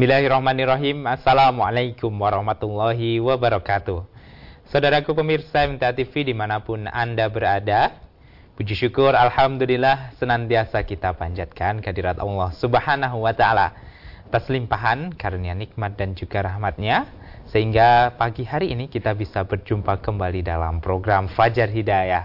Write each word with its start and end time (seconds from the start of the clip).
Bismillahirrahmanirrahim. 0.00 1.04
Assalamualaikum 1.04 2.08
warahmatullahi 2.08 3.20
wabarakatuh. 3.20 4.00
Saudaraku 4.72 5.12
pemirsa 5.12 5.68
MTA 5.68 5.92
TV 5.92 6.24
di 6.24 6.32
mana 6.32 6.64
pun 6.64 6.88
Anda 6.88 7.28
berada, 7.28 8.00
puji 8.56 8.80
syukur 8.80 9.12
Alhamdulillah 9.12 10.16
senantiasa 10.16 10.88
kita 10.88 11.12
panjatkan 11.20 11.84
kehadirat 11.84 12.16
Allah 12.16 12.48
Subhanahu 12.56 13.28
wa 13.28 13.36
Ta'ala 13.36 13.76
atas 14.24 14.48
limpahan 14.48 15.12
karunia 15.20 15.52
nikmat 15.52 16.00
dan 16.00 16.16
juga 16.16 16.48
rahmatnya 16.48 17.04
sehingga 17.52 18.16
pagi 18.16 18.48
hari 18.48 18.72
ini 18.72 18.88
kita 18.88 19.12
bisa 19.12 19.44
berjumpa 19.44 20.00
kembali 20.00 20.40
dalam 20.40 20.80
program 20.80 21.28
Fajar 21.28 21.68
Hidayah 21.68 22.24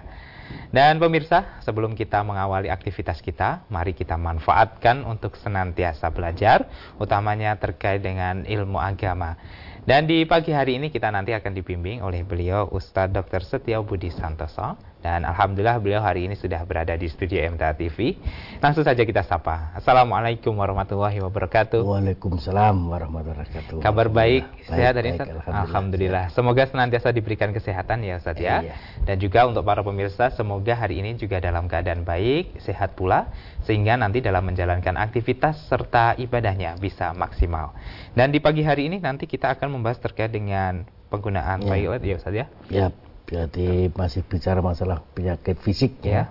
dan 0.74 0.98
pemirsa, 0.98 1.62
sebelum 1.62 1.94
kita 1.94 2.20
mengawali 2.26 2.68
aktivitas 2.68 3.22
kita, 3.22 3.64
mari 3.70 3.94
kita 3.94 4.18
manfaatkan 4.18 5.06
untuk 5.06 5.38
senantiasa 5.38 6.10
belajar, 6.10 6.66
utamanya 7.00 7.56
terkait 7.56 8.02
dengan 8.02 8.44
ilmu 8.44 8.76
agama. 8.76 9.38
Dan 9.86 10.10
di 10.10 10.26
pagi 10.26 10.50
hari 10.50 10.82
ini 10.82 10.90
kita 10.90 11.14
nanti 11.14 11.30
akan 11.30 11.54
dibimbing 11.54 12.02
oleh 12.02 12.26
beliau 12.26 12.66
Ustadz 12.74 13.14
Dr. 13.14 13.46
Setio 13.46 13.86
Budi 13.86 14.10
Santoso 14.10 14.74
dan 15.06 15.22
Alhamdulillah 15.22 15.78
beliau 15.78 16.02
hari 16.02 16.26
ini 16.26 16.34
sudah 16.34 16.66
berada 16.66 16.98
di 16.98 17.06
studio 17.06 17.38
MTA 17.54 17.78
TV. 17.78 18.18
Langsung 18.58 18.82
saja 18.82 19.06
kita 19.06 19.22
sapa. 19.22 19.70
Assalamualaikum 19.78 20.50
warahmatullahi 20.50 21.22
wabarakatuh. 21.22 21.78
Waalaikumsalam 21.78 22.74
warahmatullahi 22.74 23.46
wabarakatuh. 23.46 23.78
Kabar 23.86 24.10
baik, 24.10 24.50
baik 24.50 24.66
sehat 24.66 24.98
hari 24.98 25.14
ini 25.14 25.18
Alhamdulillah. 25.22 25.62
Alhamdulillah. 25.62 26.24
Semoga 26.34 26.66
senantiasa 26.66 27.14
diberikan 27.14 27.54
kesehatan 27.54 28.02
ya 28.02 28.18
Ustaz 28.18 28.34
ya. 28.42 28.66
Iya. 28.66 28.74
Dan 29.06 29.22
juga 29.22 29.46
untuk 29.46 29.62
para 29.62 29.86
pemirsa, 29.86 30.34
semoga 30.34 30.74
hari 30.74 30.98
ini 30.98 31.14
juga 31.14 31.38
dalam 31.38 31.70
keadaan 31.70 32.02
baik, 32.02 32.58
sehat 32.58 32.98
pula. 32.98 33.30
Sehingga 33.62 33.94
nanti 33.94 34.18
dalam 34.18 34.42
menjalankan 34.42 34.98
aktivitas 34.98 35.70
serta 35.70 36.18
ibadahnya 36.18 36.82
bisa 36.82 37.14
maksimal. 37.14 37.78
Dan 38.10 38.34
di 38.34 38.42
pagi 38.42 38.66
hari 38.66 38.90
ini 38.90 38.98
nanti 38.98 39.30
kita 39.30 39.54
akan 39.54 39.70
membahas 39.70 40.02
terkait 40.02 40.34
dengan 40.34 40.82
penggunaan 41.06 41.62
ya. 41.62 41.70
toilet 41.70 42.02
ya 42.02 42.14
Ustaz 42.18 42.34
ya. 42.34 42.46
Ya, 42.66 42.90
jadi 43.26 43.90
masih 43.90 44.22
bicara 44.22 44.62
masalah 44.62 45.02
penyakit 45.14 45.58
fisik 45.58 45.98
ya. 46.06 46.30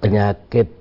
Penyakit 0.00 0.77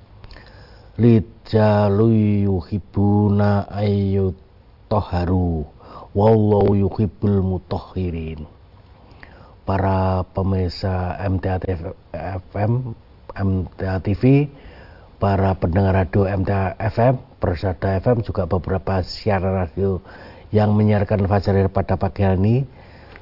Lijalu 0.98 2.42
yuhibbuna 2.42 3.70
ayyut 3.70 4.47
toharu 4.88 5.68
wallahu 6.16 6.72
yuhibbul 6.74 7.44
mutahhirin. 7.44 8.48
Para 9.68 10.24
pemirsa 10.32 11.20
MTA 11.28 11.60
FM 12.48 12.96
MTA 13.36 14.00
TV 14.00 14.48
para 15.20 15.52
pendengar 15.60 15.92
radio 15.92 16.24
MTA 16.24 16.74
FM 16.80 17.20
Persada 17.36 18.00
FM 18.00 18.24
juga 18.24 18.48
beberapa 18.48 19.04
siaran 19.04 19.68
radio 19.68 20.00
yang 20.48 20.72
menyiarkan 20.72 21.28
Fajar 21.28 21.68
pada 21.68 22.00
pagi 22.00 22.24
hari 22.24 22.40
ini. 22.40 22.56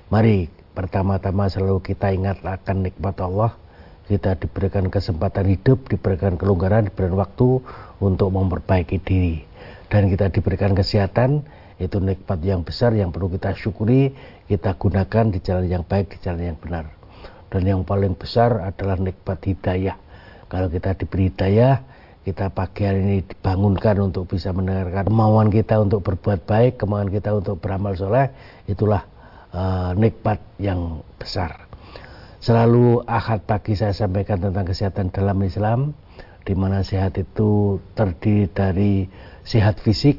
Mari 0.09 0.47
pertama-tama 0.72 1.50
selalu 1.50 1.82
kita 1.82 2.15
ingat 2.15 2.41
akan 2.47 2.87
nikmat 2.87 3.19
Allah. 3.19 3.59
Kita 4.06 4.38
diberikan 4.38 4.87
kesempatan 4.87 5.50
hidup, 5.50 5.91
diberikan 5.91 6.38
kelonggaran, 6.38 6.87
diberikan 6.87 7.19
waktu 7.19 7.59
untuk 7.99 8.31
memperbaiki 8.31 9.03
diri 9.03 9.56
dan 9.86 10.10
kita 10.10 10.30
diberikan 10.32 10.74
kesehatan 10.74 11.47
itu 11.76 12.00
nikmat 12.00 12.41
yang 12.41 12.64
besar 12.64 12.97
yang 12.97 13.12
perlu 13.12 13.28
kita 13.28 13.52
syukuri 13.52 14.16
kita 14.48 14.74
gunakan 14.80 15.28
di 15.28 15.38
jalan 15.44 15.66
yang 15.69 15.84
baik 15.84 16.16
di 16.16 16.19
jalan 16.24 16.54
yang 16.54 16.58
benar. 16.58 16.88
Dan 17.47 17.62
yang 17.62 17.80
paling 17.86 18.19
besar 18.19 18.58
adalah 18.58 18.98
nikmat 18.98 19.38
hidayah. 19.44 19.96
Kalau 20.50 20.66
kita 20.72 20.98
diberi 20.98 21.30
hidayah 21.30 21.84
kita 22.26 22.50
pagi 22.50 22.82
hari 22.82 23.06
ini 23.06 23.16
dibangunkan 23.22 24.02
untuk 24.02 24.26
bisa 24.26 24.50
mendengarkan 24.50 25.06
kemauan 25.06 25.46
kita 25.46 25.78
untuk 25.78 26.02
berbuat 26.02 26.42
baik 26.42 26.82
kemauan 26.82 27.06
kita 27.06 27.30
untuk 27.38 27.62
beramal 27.62 27.94
soleh 27.94 28.34
itulah 28.66 29.06
uh, 29.54 29.94
nikmat 29.94 30.42
yang 30.58 31.06
besar. 31.22 31.70
Selalu 32.42 33.06
ahad 33.06 33.46
pagi 33.46 33.78
saya 33.78 33.94
sampaikan 33.94 34.42
tentang 34.42 34.66
kesehatan 34.66 35.14
dalam 35.14 35.38
Islam 35.46 35.94
di 36.42 36.54
mana 36.58 36.82
sehat 36.82 37.14
itu 37.14 37.78
terdiri 37.94 38.50
dari 38.50 39.06
sehat 39.46 39.78
fisik, 39.78 40.18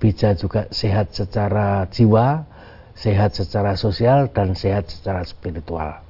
bisa 0.00 0.32
juga 0.34 0.66
sehat 0.72 1.12
secara 1.12 1.84
jiwa, 1.92 2.48
sehat 2.96 3.36
secara 3.36 3.76
sosial, 3.76 4.32
dan 4.32 4.56
sehat 4.56 4.88
secara 4.88 5.20
spiritual. 5.28 6.00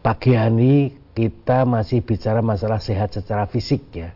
Pagi 0.00 0.38
hari 0.38 0.94
kita 1.18 1.66
masih 1.66 2.06
bicara 2.06 2.40
masalah 2.40 2.78
sehat 2.78 3.10
secara 3.10 3.50
fisik 3.50 3.82
ya, 3.90 4.14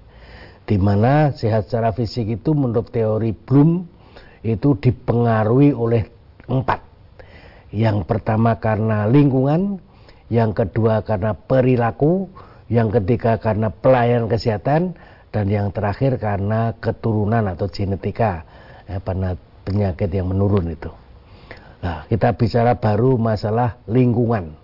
di 0.64 0.78
mana 0.78 1.34
sehat 1.34 1.66
secara 1.66 1.90
fisik 1.90 2.30
itu 2.30 2.54
menurut 2.54 2.94
teori 2.94 3.34
Bloom 3.34 3.90
itu 4.46 4.78
dipengaruhi 4.78 5.74
oleh 5.74 6.06
empat. 6.46 6.80
Yang 7.74 8.06
pertama 8.08 8.56
karena 8.62 9.04
lingkungan, 9.10 9.82
yang 10.32 10.54
kedua 10.56 11.04
karena 11.04 11.36
perilaku, 11.36 12.30
yang 12.68 12.92
ketiga 12.92 13.40
karena 13.40 13.72
pelayanan 13.72 14.28
kesehatan, 14.28 14.96
dan 15.38 15.46
yang 15.46 15.70
terakhir 15.70 16.18
karena 16.18 16.74
keturunan 16.82 17.46
atau 17.46 17.70
genetika 17.70 18.42
ya, 18.90 18.98
penyakit 19.62 20.10
yang 20.10 20.34
menurun 20.34 20.74
itu. 20.74 20.90
Nah, 21.78 22.02
kita 22.10 22.34
bicara 22.34 22.74
baru 22.74 23.14
masalah 23.14 23.78
lingkungan. 23.86 24.58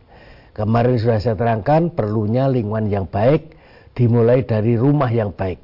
Kemarin 0.50 0.98
sudah 0.98 1.22
saya 1.22 1.38
terangkan 1.38 1.94
perlunya 1.94 2.50
lingkungan 2.50 2.90
yang 2.90 3.06
baik 3.06 3.54
dimulai 3.94 4.42
dari 4.42 4.74
rumah 4.74 5.06
yang 5.14 5.30
baik, 5.30 5.62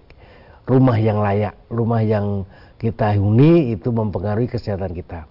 rumah 0.71 0.95
yang 0.95 1.19
layak, 1.19 1.59
rumah 1.67 2.07
yang 2.07 2.47
kita 2.79 3.19
huni 3.19 3.75
itu 3.75 3.91
mempengaruhi 3.91 4.47
kesehatan 4.47 4.95
kita. 4.95 5.27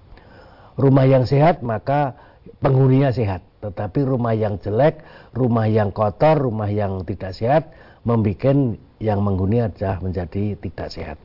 Rumah 0.75 1.07
yang 1.07 1.23
sehat 1.23 1.63
maka 1.63 2.19
penghuninya 2.59 3.15
sehat, 3.15 3.47
tetapi 3.63 4.03
rumah 4.03 4.35
yang 4.35 4.59
jelek, 4.59 4.99
rumah 5.31 5.71
yang 5.71 5.95
kotor, 5.95 6.35
rumah 6.35 6.67
yang 6.67 7.07
tidak 7.07 7.31
sehat 7.31 7.71
membuat 8.03 8.79
yang 8.99 9.19
menghuni 9.23 9.63
adalah 9.63 9.99
menjadi 10.03 10.55
tidak 10.59 10.87
sehat. 10.91 11.19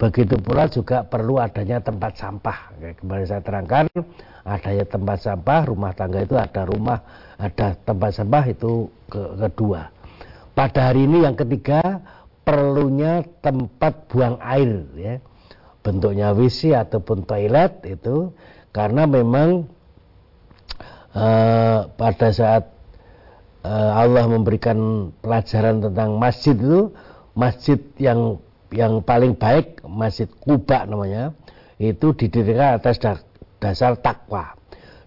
Begitu 0.00 0.40
pula 0.40 0.64
juga 0.64 1.04
perlu 1.04 1.36
adanya 1.36 1.76
tempat 1.84 2.16
sampah. 2.16 2.72
Kemarin 3.04 3.26
saya 3.28 3.44
terangkan, 3.44 3.84
adanya 4.48 4.84
tempat 4.88 5.18
sampah, 5.20 5.60
rumah 5.68 5.92
tangga 5.92 6.24
itu 6.24 6.40
ada 6.40 6.64
rumah, 6.64 7.04
ada 7.36 7.76
tempat 7.76 8.16
sampah 8.16 8.44
itu 8.48 8.88
ke 9.12 9.20
kedua. 9.36 9.92
Pada 10.56 10.88
hari 10.88 11.04
ini 11.04 11.28
yang 11.28 11.36
ketiga, 11.36 12.00
perlunya 12.48 13.20
tempat 13.44 14.08
buang 14.08 14.40
air 14.40 14.88
ya. 14.96 15.14
Bentuknya 15.84 16.32
WC 16.32 16.76
ataupun 16.76 17.28
toilet 17.28 17.84
itu 17.84 18.32
karena 18.72 19.04
memang 19.04 19.68
uh, 21.12 21.88
pada 21.92 22.28
saat 22.32 22.79
Allah 23.66 24.24
memberikan 24.24 25.10
pelajaran 25.20 25.84
tentang 25.84 26.16
masjid 26.16 26.56
itu 26.56 26.96
masjid 27.36 27.76
yang 28.00 28.40
yang 28.72 29.02
paling 29.04 29.36
baik 29.36 29.82
masjid 29.84 30.30
Kuba 30.30 30.86
namanya 30.86 31.36
itu 31.76 32.12
didirikan 32.16 32.80
atas 32.80 33.00
dasar 33.60 33.98
takwa. 34.00 34.56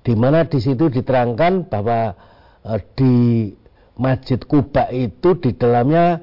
Di 0.04 0.14
mana 0.14 0.44
di 0.46 0.60
situ 0.60 0.92
diterangkan 0.92 1.72
bahwa 1.72 2.14
uh, 2.66 2.80
di 2.98 3.50
masjid 3.96 4.38
Kuba 4.42 4.92
itu 4.92 5.38
di 5.40 5.56
dalamnya 5.56 6.20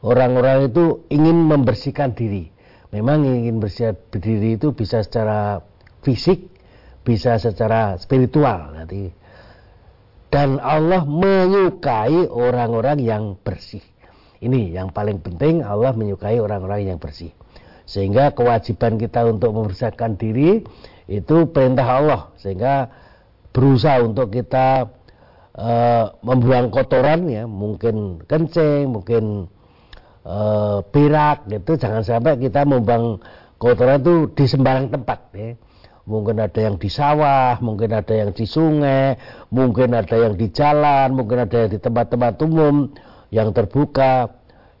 orang-orang 0.00 0.58
uh, 0.64 0.68
itu 0.70 0.84
ingin 1.10 1.36
membersihkan 1.44 2.14
diri. 2.14 2.54
Memang 2.94 3.26
ingin 3.26 3.58
bersihkan 3.58 3.98
diri 4.16 4.56
itu 4.56 4.72
bisa 4.72 5.02
secara 5.02 5.60
fisik 6.06 6.54
bisa 7.02 7.38
secara 7.38 7.98
spiritual. 7.98 8.72
Nanti 8.74 9.10
dan 10.28 10.58
Allah 10.58 11.06
menyukai 11.06 12.26
orang-orang 12.26 12.98
yang 13.02 13.24
bersih. 13.40 13.82
Ini 14.42 14.76
yang 14.76 14.92
paling 14.92 15.22
penting 15.22 15.64
Allah 15.64 15.96
menyukai 15.96 16.42
orang-orang 16.42 16.92
yang 16.92 16.98
bersih. 17.00 17.32
Sehingga 17.86 18.34
kewajiban 18.34 18.98
kita 18.98 19.24
untuk 19.24 19.54
membersihkan 19.54 20.18
diri 20.18 20.66
itu 21.06 21.36
perintah 21.48 21.86
Allah. 21.86 22.20
Sehingga 22.36 22.90
berusaha 23.54 24.02
untuk 24.02 24.34
kita 24.34 24.90
uh, 25.56 26.04
membuang 26.20 26.68
kotoran 26.68 27.30
ya. 27.30 27.48
Mungkin 27.48 28.26
kencing 28.26 28.90
mungkin 28.92 29.48
uh, 30.26 30.84
pirak 30.90 31.46
gitu. 31.48 31.78
Jangan 31.78 32.02
sampai 32.04 32.36
kita 32.36 32.66
membuang 32.66 33.22
kotoran 33.56 34.02
itu 34.02 34.14
di 34.36 34.44
sembarang 34.44 34.92
tempat 34.92 35.18
ya 35.32 35.56
mungkin 36.06 36.38
ada 36.38 36.56
yang 36.62 36.78
di 36.78 36.86
sawah, 36.86 37.58
mungkin 37.58 37.90
ada 37.90 38.14
yang 38.14 38.30
di 38.30 38.46
sungai, 38.46 39.18
mungkin 39.50 39.92
ada 39.92 40.14
yang 40.14 40.38
di 40.38 40.46
jalan, 40.54 41.12
mungkin 41.12 41.44
ada 41.44 41.66
yang 41.66 41.70
di 41.74 41.78
tempat-tempat 41.82 42.38
umum 42.46 42.94
yang 43.34 43.50
terbuka 43.50 44.30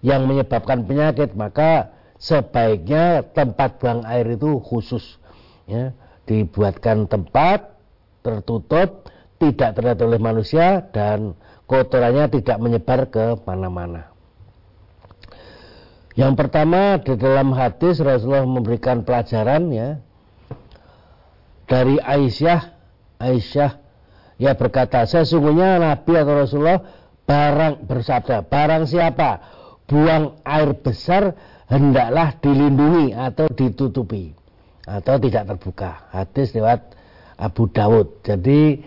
yang 0.06 0.24
menyebabkan 0.30 0.86
penyakit, 0.86 1.34
maka 1.34 1.90
sebaiknya 2.22 3.26
tempat 3.34 3.82
buang 3.82 4.06
air 4.06 4.38
itu 4.38 4.62
khusus 4.62 5.18
ya, 5.66 5.90
dibuatkan 6.30 7.10
tempat 7.10 7.74
tertutup, 8.22 9.10
tidak 9.42 9.76
terlihat 9.76 9.98
oleh 10.06 10.22
manusia 10.22 10.86
dan 10.94 11.34
kotorannya 11.66 12.30
tidak 12.38 12.56
menyebar 12.62 13.10
ke 13.10 13.34
mana-mana. 13.42 14.14
Yang 16.16 16.32
pertama 16.38 16.96
di 17.02 17.12
dalam 17.18 17.52
hadis 17.52 18.00
Rasulullah 18.00 18.48
memberikan 18.48 19.04
pelajaran 19.04 19.68
ya 19.68 20.00
dari 21.66 21.98
Aisyah 21.98 22.60
Aisyah 23.20 23.72
ya 24.38 24.54
berkata 24.54 25.04
sesungguhnya 25.04 25.82
Nabi 25.82 26.12
atau 26.14 26.34
Rasulullah 26.34 26.80
barang 27.26 27.84
bersabda 27.84 28.46
barang 28.46 28.84
siapa 28.86 29.30
buang 29.86 30.42
air 30.42 30.74
besar 30.78 31.34
hendaklah 31.66 32.38
dilindungi 32.38 33.14
atau 33.14 33.50
ditutupi 33.50 34.34
atau 34.86 35.18
tidak 35.18 35.50
terbuka. 35.50 36.06
Hadis 36.14 36.54
lewat 36.54 36.94
Abu 37.36 37.66
Dawud. 37.66 38.22
Jadi 38.22 38.80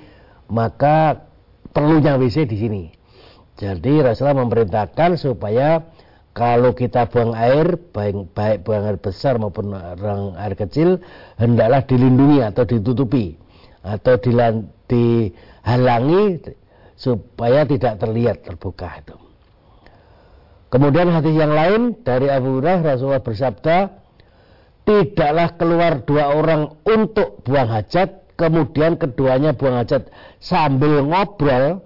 maka 0.49 1.27
perlunya 1.75 2.15
WC 2.15 2.47
di 2.47 2.57
sini. 2.57 2.83
Jadi 3.59 3.99
Rasulullah 3.99 4.47
memerintahkan 4.47 5.19
supaya 5.19 5.83
kalau 6.37 6.77
kita 6.77 7.09
buang 7.09 7.33
air 7.33 7.75
baik, 7.91 8.31
baik 8.37 8.57
buang 8.63 8.85
air 8.85 8.97
besar 9.01 9.41
maupun 9.41 9.73
buang 9.73 10.37
air 10.37 10.53
kecil 10.53 11.01
hendaklah 11.41 11.83
dilindungi 11.83 12.45
atau 12.45 12.63
ditutupi 12.63 13.35
atau 13.81 14.15
dilan, 14.19 14.69
dihalangi 14.87 16.43
supaya 16.99 17.63
tidak 17.63 17.97
terlihat 17.97 18.43
terbuka 18.43 18.91
itu. 18.99 19.15
Kemudian 20.69 21.09
hadis 21.09 21.33
yang 21.33 21.49
lain 21.55 21.97
dari 22.05 22.29
Abu 22.29 22.61
Hurairah 22.61 22.85
Rasulullah 22.85 23.25
bersabda, 23.25 23.77
tidaklah 24.85 25.57
keluar 25.57 26.05
dua 26.05 26.29
orang 26.29 26.77
untuk 26.85 27.41
buang 27.41 27.73
hajat, 27.73 28.37
kemudian 28.37 29.01
keduanya 29.01 29.57
buang 29.57 29.81
hajat 29.81 30.13
sambil 30.37 31.01
ngobrol 31.01 31.81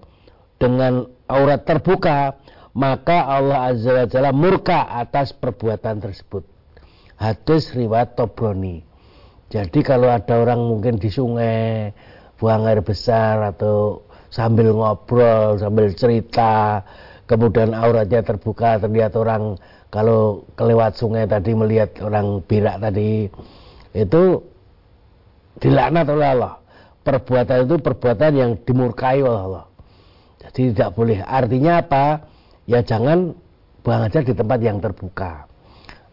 dengan 0.60 1.08
aurat 1.32 1.64
terbuka, 1.64 2.36
maka 2.74 3.30
Allah 3.30 3.70
Azza 3.70 3.94
wa 3.94 4.06
Jalla 4.10 4.32
murka 4.34 4.90
atas 4.90 5.34
perbuatan 5.34 6.02
tersebut. 6.02 6.44
Hadis 7.22 7.70
riwayat 7.78 8.18
Tobroni. 8.18 8.82
Jadi 9.54 9.86
kalau 9.86 10.10
ada 10.10 10.42
orang 10.42 10.66
mungkin 10.66 10.98
di 10.98 11.14
sungai 11.14 11.94
buang 12.42 12.66
air 12.66 12.82
besar 12.82 13.54
atau 13.54 14.10
sambil 14.34 14.74
ngobrol, 14.74 15.62
sambil 15.62 15.94
cerita, 15.94 16.82
kemudian 17.30 17.78
auratnya 17.78 18.26
terbuka, 18.26 18.82
terlihat 18.82 19.14
orang 19.14 19.62
kalau 19.94 20.50
kelewat 20.58 20.98
sungai 20.98 21.30
tadi 21.30 21.54
melihat 21.54 21.94
orang 22.02 22.42
birak 22.42 22.82
tadi 22.82 23.30
itu 23.94 24.24
dilaknat 25.62 26.10
oleh 26.10 26.28
Allah. 26.34 26.54
Perbuatan 27.06 27.70
itu 27.70 27.76
perbuatan 27.78 28.32
yang 28.34 28.52
dimurkai 28.58 29.22
oleh 29.22 29.42
Allah. 29.54 29.66
Jadi 30.42 30.74
tidak 30.74 30.98
boleh. 30.98 31.22
Artinya 31.22 31.84
apa? 31.84 32.33
Ya 32.70 32.80
jangan 32.84 33.36
aja 33.84 34.20
di 34.24 34.34
tempat 34.34 34.60
yang 34.64 34.80
terbuka. 34.80 35.48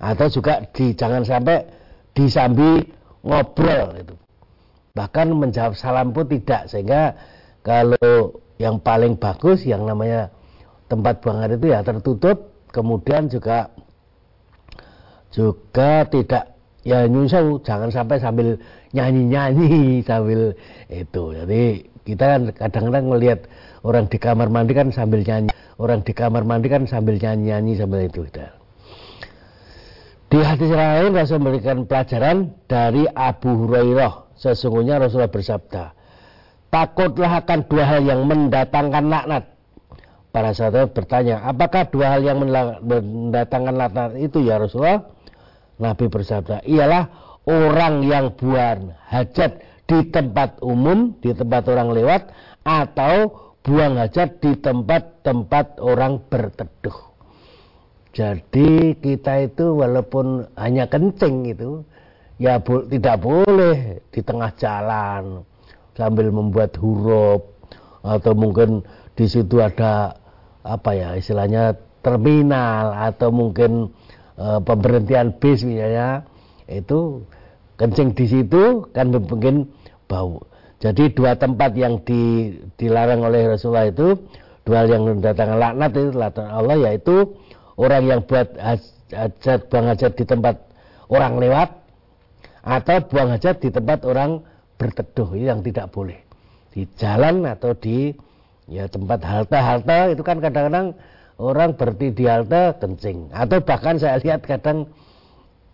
Atau 0.01 0.33
juga 0.33 0.65
di 0.73 0.97
jangan 0.97 1.23
sampai 1.23 1.69
disambi 2.17 2.83
ngobrol 3.21 3.95
itu 4.01 4.15
bahkan 4.97 5.31
menjawab 5.31 5.79
salam 5.79 6.11
pun 6.11 6.27
tidak. 6.27 6.67
Sehingga 6.67 7.15
kalau 7.63 8.41
yang 8.59 8.81
paling 8.81 9.17
bagus 9.17 9.63
yang 9.65 9.87
namanya 9.87 10.33
tempat 10.91 11.23
buang 11.23 11.45
air 11.45 11.55
itu 11.55 11.71
ya 11.71 11.81
tertutup. 11.85 12.51
Kemudian 12.71 13.27
juga 13.27 13.75
juga 15.35 16.07
tidak 16.07 16.55
ya 16.87 17.07
nyusau 17.07 17.59
jangan 17.63 17.91
sampai 17.91 18.23
sambil 18.23 18.59
nyanyi-nyanyi 18.95 20.03
sambil 20.07 20.55
itu. 20.91 21.25
Jadi 21.35 21.63
kita 22.07 22.25
kan 22.25 22.43
kadang-kadang 22.55 23.07
melihat 23.11 23.41
orang 23.87 24.07
di 24.09 24.19
kamar 24.21 24.49
mandi 24.53 24.73
kan 24.77 24.89
sambil 24.93 25.23
nyanyi. 25.25 25.51
Orang 25.81 26.05
di 26.05 26.13
kamar 26.13 26.45
mandi 26.45 26.69
kan 26.69 26.85
sambil 26.85 27.17
nyanyi-nyanyi 27.17 27.81
sambil 27.81 28.05
itu 28.05 28.29
di 30.31 30.39
hadis 30.39 30.71
lain 30.71 31.11
Rasul 31.11 31.43
memberikan 31.43 31.91
pelajaran 31.91 32.55
dari 32.71 33.03
Abu 33.11 33.67
Hurairah. 33.67 34.39
Sesungguhnya 34.39 35.03
Rasulullah 35.03 35.29
bersabda 35.29 35.85
takutlah 36.71 37.43
akan 37.43 37.67
dua 37.67 37.85
hal 37.85 38.01
yang 38.07 38.25
mendatangkan 38.31 39.11
laknat. 39.11 39.45
Para 40.31 40.55
sahabat 40.55 40.95
bertanya 40.95 41.43
apakah 41.43 41.91
dua 41.91 42.15
hal 42.15 42.23
yang 42.23 42.39
mendatangkan 42.87 43.75
laknat 43.75 44.11
itu 44.23 44.39
ya 44.47 44.63
Rasulullah? 44.63 45.03
Nabi 45.83 46.07
bersabda 46.07 46.63
ialah 46.63 47.11
orang 47.51 48.07
yang 48.07 48.31
buang 48.39 48.95
hajat 49.11 49.59
di 49.91 50.07
tempat 50.15 50.63
umum 50.63 51.19
di 51.19 51.35
tempat 51.35 51.67
orang 51.67 51.91
lewat 51.91 52.31
atau 52.63 53.50
buang 53.61 54.01
hajat 54.01 54.41
di 54.41 54.57
tempat-tempat 54.57 55.81
orang 55.85 56.25
berteduh. 56.29 57.11
Jadi 58.11 58.99
kita 58.99 59.47
itu 59.47 59.79
walaupun 59.79 60.51
hanya 60.59 60.91
kencing 60.91 61.47
itu 61.47 61.87
ya 62.41 62.59
bo 62.59 62.83
tidak 62.89 63.23
boleh 63.23 64.03
di 64.11 64.21
tengah 64.25 64.51
jalan 64.59 65.47
sambil 65.95 66.33
membuat 66.33 66.75
huruf 66.81 67.45
atau 68.01 68.33
mungkin 68.33 68.83
di 69.15 69.29
situ 69.29 69.61
ada 69.61 70.17
apa 70.65 70.91
ya 70.97 71.15
istilahnya 71.21 71.77
terminal 72.01 72.97
atau 72.97 73.29
mungkin 73.29 73.93
e, 74.41 74.47
pemberhentian 74.65 75.37
bis 75.37 75.61
misalnya 75.63 76.25
itu 76.65 77.23
kencing 77.77 78.17
di 78.17 78.27
situ 78.27 78.89
kan 78.97 79.13
mungkin 79.13 79.69
bau 80.09 80.41
jadi 80.81 81.13
dua 81.13 81.37
tempat 81.37 81.77
yang 81.77 82.01
di, 82.09 82.57
dilarang 82.81 83.21
oleh 83.21 83.53
Rasulullah 83.53 83.93
itu 83.93 84.17
dua 84.65 84.89
yang 84.89 85.05
mendatangkan 85.05 85.61
laknat 85.61 85.91
itu 85.93 86.11
laknat 86.17 86.49
Allah 86.49 86.77
yaitu 86.89 87.37
orang 87.77 88.03
yang 88.09 88.21
buat 88.25 88.57
hajat 88.57 89.69
buang 89.69 89.93
hajat 89.93 90.13
di 90.17 90.25
tempat 90.25 90.57
orang 91.13 91.37
lewat 91.37 91.69
atau 92.65 92.97
buang 93.09 93.29
hajat 93.37 93.61
di 93.61 93.69
tempat 93.73 94.05
orang 94.09 94.45
berteduh 94.81 95.37
yang 95.37 95.61
tidak 95.61 95.93
boleh. 95.93 96.17
Di 96.73 96.89
jalan 96.97 97.45
atau 97.45 97.77
di 97.77 98.17
ya 98.71 98.89
tempat 98.89 99.21
halte-halte 99.21 100.17
itu 100.17 100.23
kan 100.25 100.41
kadang-kadang 100.41 100.97
orang 101.37 101.77
berhenti 101.77 102.13
di 102.17 102.25
halte 102.25 102.77
kencing. 102.81 103.33
Atau 103.37 103.61
bahkan 103.65 104.01
saya 104.01 104.17
lihat 104.21 104.45
kadang 104.45 104.89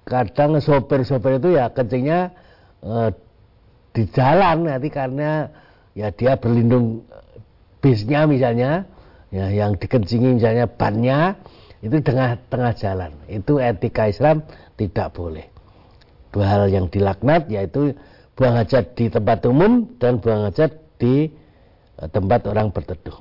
kadang 0.06 0.58
sopir-sopir 0.62 1.38
itu 1.42 1.58
ya 1.58 1.70
kencingnya 1.70 2.34
eh, 2.82 3.10
di 3.96 4.04
jalan 4.12 4.68
nanti 4.68 4.92
karena 4.92 5.48
ya 5.96 6.12
dia 6.12 6.36
berlindung 6.36 7.00
bisnya 7.80 8.28
misalnya 8.28 8.84
ya 9.32 9.48
yang 9.48 9.80
dikencingi 9.80 10.36
misalnya 10.36 10.68
bannya 10.68 11.32
itu 11.80 11.96
tengah 12.04 12.36
tengah 12.52 12.72
jalan. 12.76 13.12
Itu 13.24 13.56
etika 13.56 14.12
Islam 14.12 14.44
tidak 14.76 15.16
boleh. 15.16 15.48
Dua 16.28 16.44
hal 16.44 16.68
yang 16.68 16.92
dilaknat 16.92 17.48
yaitu 17.48 17.96
buang 18.36 18.60
hajat 18.60 18.92
di 18.92 19.08
tempat 19.08 19.48
umum 19.48 19.96
dan 19.96 20.20
buang 20.20 20.52
hajat 20.52 20.76
di 21.00 21.32
eh, 21.96 22.08
tempat 22.12 22.44
orang 22.52 22.68
berteduh. 22.68 23.16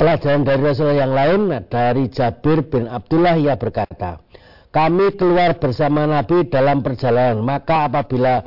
Pelajaran 0.00 0.48
dari 0.48 0.64
Rasulullah 0.64 1.04
yang 1.04 1.12
lain 1.12 1.40
dari 1.68 2.08
Jabir 2.08 2.64
bin 2.64 2.88
Abdullah 2.88 3.36
ia 3.36 3.60
berkata 3.60 4.24
kami 4.72 5.12
keluar 5.18 5.60
bersama 5.60 6.08
Nabi 6.08 6.48
dalam 6.48 6.80
perjalanan. 6.80 7.44
Maka 7.44 7.90
apabila 7.90 8.40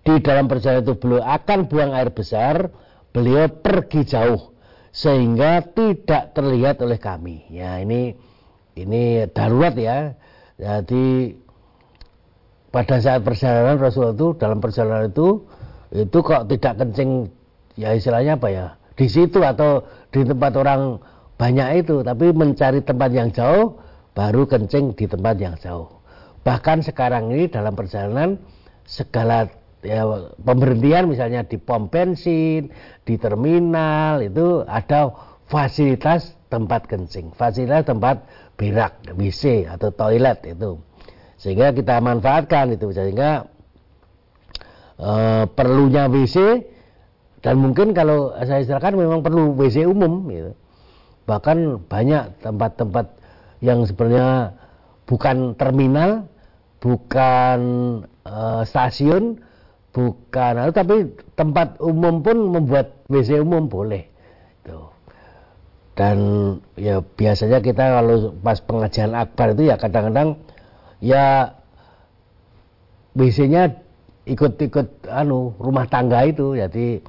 di 0.00 0.14
dalam 0.24 0.48
perjalanan 0.48 0.84
itu 0.84 0.94
beliau 0.96 1.22
akan 1.22 1.68
buang 1.68 1.92
air 1.92 2.10
besar, 2.10 2.72
beliau 3.12 3.48
pergi 3.50 4.02
jauh 4.08 4.52
sehingga 4.90 5.62
tidak 5.70 6.34
terlihat 6.34 6.82
oleh 6.82 6.98
kami. 6.98 7.46
Ya 7.52 7.78
ini 7.78 8.16
ini 8.74 9.28
darurat 9.30 9.76
ya. 9.76 10.16
Jadi 10.60 11.36
pada 12.70 13.02
saat 13.02 13.26
perjalanan 13.26 13.76
Rasulullah 13.82 14.14
itu 14.14 14.28
dalam 14.38 14.58
perjalanan 14.62 15.10
itu 15.10 15.44
itu 15.90 16.18
kok 16.22 16.46
tidak 16.46 16.78
kencing 16.78 17.26
ya 17.74 17.98
istilahnya 17.98 18.38
apa 18.38 18.48
ya 18.48 18.66
di 18.94 19.06
situ 19.10 19.42
atau 19.42 19.82
di 20.14 20.22
tempat 20.22 20.54
orang 20.54 21.02
banyak 21.34 21.82
itu 21.82 22.06
tapi 22.06 22.30
mencari 22.30 22.84
tempat 22.86 23.10
yang 23.10 23.34
jauh 23.34 23.82
baru 24.14 24.46
kencing 24.46 24.94
di 24.94 25.10
tempat 25.10 25.34
yang 25.42 25.58
jauh 25.58 25.90
bahkan 26.46 26.78
sekarang 26.78 27.34
ini 27.34 27.50
dalam 27.50 27.74
perjalanan 27.74 28.38
segala 28.86 29.50
ya, 29.84 30.04
pemberhentian 30.40 31.08
misalnya 31.08 31.44
di 31.44 31.56
pom 31.56 31.88
bensin 31.88 32.72
di 33.04 33.14
terminal 33.16 34.20
itu 34.20 34.64
ada 34.68 35.12
fasilitas 35.48 36.36
tempat 36.52 36.86
kencing 36.86 37.32
fasilitas 37.34 37.88
tempat 37.88 38.26
berak 38.60 39.00
WC 39.16 39.66
atau 39.66 39.88
toilet 39.94 40.44
itu 40.44 40.78
sehingga 41.40 41.72
kita 41.72 42.04
manfaatkan 42.04 42.76
itu 42.76 42.92
sehingga 42.92 43.48
e, 45.00 45.10
perlunya 45.48 46.12
WC 46.12 46.68
dan 47.40 47.56
mungkin 47.56 47.96
kalau 47.96 48.36
saya 48.44 48.60
istilahkan 48.60 48.92
memang 48.92 49.24
perlu 49.24 49.56
WC 49.56 49.88
umum 49.88 50.28
gitu. 50.28 50.52
bahkan 51.24 51.80
banyak 51.88 52.36
tempat-tempat 52.44 53.16
yang 53.64 53.88
sebenarnya 53.88 54.60
bukan 55.08 55.56
terminal 55.56 56.28
bukan 56.84 57.60
e, 58.28 58.36
stasiun 58.68 59.40
bukan. 59.90 60.52
Tapi 60.70 60.96
tempat 61.34 61.78
umum 61.82 62.22
pun 62.22 62.36
membuat 62.50 63.02
WC 63.10 63.42
umum 63.42 63.66
boleh. 63.66 64.06
Itu. 64.62 64.90
Dan 65.98 66.18
ya 66.80 67.02
biasanya 67.02 67.60
kita 67.60 68.00
kalau 68.00 68.32
pas 68.40 68.58
pengajian 68.64 69.12
akbar 69.12 69.52
itu 69.52 69.68
ya 69.68 69.76
kadang-kadang 69.76 70.40
ya 71.02 71.56
WC-nya 73.12 73.82
ikut-ikut 74.24 75.10
anu 75.10 75.58
rumah 75.58 75.90
tangga 75.90 76.22
itu. 76.24 76.54
Jadi 76.54 77.02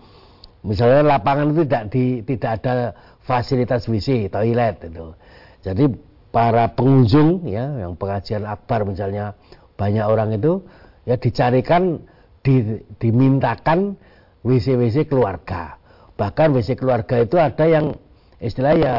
misalnya 0.66 1.18
lapangan 1.18 1.54
itu 1.54 1.62
tidak 1.66 1.84
di 1.94 2.06
tidak 2.26 2.52
ada 2.62 2.76
fasilitas 3.22 3.86
WC 3.86 4.34
toilet 4.34 4.82
itu. 4.90 5.14
Jadi 5.62 5.86
para 6.34 6.72
pengunjung 6.74 7.46
ya 7.46 7.86
yang 7.86 7.94
pengajian 8.00 8.48
akbar 8.48 8.88
misalnya 8.88 9.38
banyak 9.76 10.06
orang 10.08 10.34
itu 10.34 10.64
ya 11.06 11.20
dicarikan 11.20 12.02
di, 12.42 12.82
dimintakan 12.98 13.98
WC-WC 14.42 15.10
keluarga. 15.10 15.78
Bahkan 16.18 16.54
WC 16.54 16.78
keluarga 16.78 17.22
itu 17.22 17.38
ada 17.38 17.66
yang 17.66 17.98
istilah 18.42 18.74
ya 18.78 18.96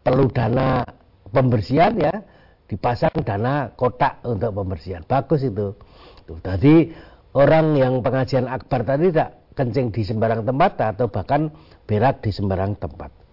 perlu 0.00 0.28
dana 0.32 0.84
pembersihan 1.32 1.96
ya 1.96 2.14
dipasang 2.68 3.24
dana 3.24 3.72
kotak 3.76 4.24
untuk 4.24 4.52
pembersihan. 4.52 5.04
Bagus 5.04 5.44
itu. 5.44 5.76
Tuh, 6.26 6.38
tadi 6.42 6.90
orang 7.36 7.78
yang 7.78 8.02
pengajian 8.02 8.50
akbar 8.50 8.82
tadi 8.82 9.12
tidak 9.12 9.46
kencing 9.56 9.94
di 9.94 10.02
sembarang 10.04 10.44
tempat 10.44 10.72
atau 10.96 11.06
bahkan 11.08 11.48
berak 11.88 12.20
di 12.20 12.30
sembarang 12.34 12.76
tempat. 12.76 13.26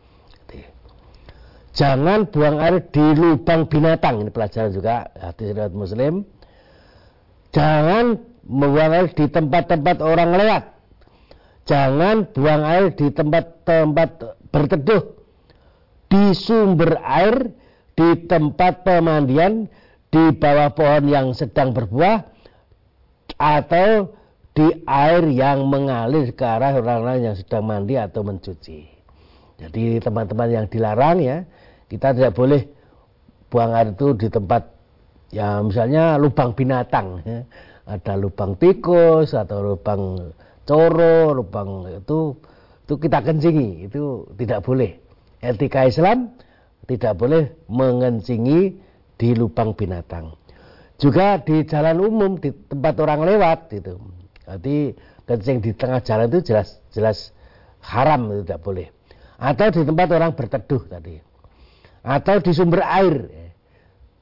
Jangan 1.74 2.30
buang 2.30 2.62
air 2.62 2.86
di 2.94 3.02
lubang 3.18 3.66
binatang. 3.66 4.22
Ini 4.22 4.30
pelajaran 4.30 4.70
juga 4.70 5.10
hati 5.18 5.50
riwayat 5.50 5.74
muslim. 5.74 6.22
Jangan 7.50 8.22
membuang 8.44 8.92
air 8.92 9.08
di 9.12 9.26
tempat-tempat 9.28 9.98
orang 10.04 10.32
lewat 10.36 10.64
jangan 11.64 12.28
buang 12.36 12.64
air 12.64 12.92
di 12.92 13.08
tempat-tempat 13.12 14.10
berteduh 14.52 15.04
di 16.12 16.36
sumber 16.36 17.00
air 17.02 17.56
di 17.94 18.10
tempat 18.28 18.84
pemandian 18.84 19.70
di 20.14 20.24
bawah 20.38 20.70
pohon 20.78 21.10
yang 21.10 21.34
sedang 21.34 21.74
berbuah 21.74 22.30
atau 23.38 24.14
di 24.54 24.86
air 24.86 25.26
yang 25.34 25.66
mengalir 25.66 26.30
ke 26.38 26.46
arah 26.46 26.78
orang 26.78 27.02
lain 27.02 27.22
yang 27.34 27.38
sedang 27.38 27.66
mandi 27.66 27.98
atau 27.98 28.22
mencuci. 28.22 28.86
Jadi 29.58 29.98
tempat-tempat 29.98 30.48
yang 30.54 30.66
dilarang 30.70 31.18
ya, 31.18 31.42
kita 31.90 32.14
tidak 32.14 32.38
boleh 32.38 32.62
buang 33.50 33.74
air 33.74 33.98
itu 33.98 34.14
di 34.14 34.30
tempat 34.30 34.70
ya 35.34 35.66
misalnya 35.66 36.22
lubang 36.22 36.54
binatang 36.54 37.26
ya. 37.26 37.42
Ada 37.84 38.16
lubang 38.16 38.56
tikus 38.56 39.36
atau 39.36 39.76
lubang 39.76 40.32
coro, 40.64 41.36
lubang 41.36 41.92
itu 41.92 42.40
itu 42.84 42.94
kita 43.00 43.20
kencingi, 43.24 43.88
itu 43.88 44.28
tidak 44.40 44.64
boleh. 44.64 45.00
Etika 45.44 45.88
Islam 45.88 46.32
tidak 46.88 47.20
boleh 47.20 47.52
mengencingi 47.68 48.80
di 49.20 49.30
lubang 49.36 49.76
binatang. 49.76 50.36
Juga 51.00 51.40
di 51.44 51.64
jalan 51.68 52.00
umum 52.00 52.32
di 52.40 52.52
tempat 52.52 52.96
orang 53.04 53.28
lewat 53.28 53.76
itu. 53.76 54.00
Jadi 54.44 54.96
kencing 55.24 55.60
di 55.64 55.72
tengah 55.76 56.04
jalan 56.04 56.28
itu 56.32 56.54
jelas 56.54 56.80
jelas 56.92 57.32
haram 57.84 58.32
itu 58.32 58.48
tidak 58.48 58.62
boleh. 58.64 58.88
Atau 59.40 59.68
di 59.76 59.82
tempat 59.84 60.08
orang 60.16 60.32
berteduh 60.36 60.84
tadi. 60.88 61.20
Atau 62.04 62.40
di 62.40 62.52
sumber 62.56 62.84
air. 62.84 63.16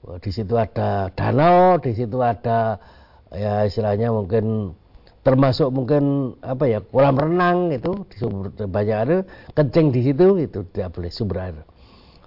Di 0.02 0.34
situ 0.34 0.58
ada 0.58 1.14
danau, 1.14 1.78
di 1.78 1.94
situ 1.94 2.18
ada 2.26 2.82
ya 3.32 3.64
istilahnya 3.64 4.12
mungkin 4.12 4.76
termasuk 5.22 5.70
mungkin 5.70 6.36
apa 6.42 6.66
ya 6.66 6.80
kolam 6.82 7.14
renang 7.14 7.70
itu 7.70 7.94
di 8.10 8.16
sumber 8.18 8.50
banyak 8.58 8.98
air 9.06 9.12
kencing 9.54 9.94
di 9.94 10.02
situ 10.02 10.42
itu 10.42 10.60
tidak 10.74 10.98
boleh 10.98 11.12
sumber 11.14 11.38
air. 11.40 11.58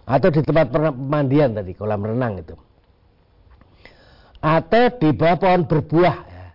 Atau 0.05 0.29
di 0.29 0.45
tempat 0.45 0.69
pemandian 0.69 1.57
tadi 1.57 1.73
kolam 1.73 2.05
renang 2.05 2.41
itu. 2.41 2.55
Atau 4.45 4.93
di 5.01 5.09
bawah 5.17 5.41
pohon 5.41 5.65
berbuah 5.65 6.17
ya. 6.29 6.47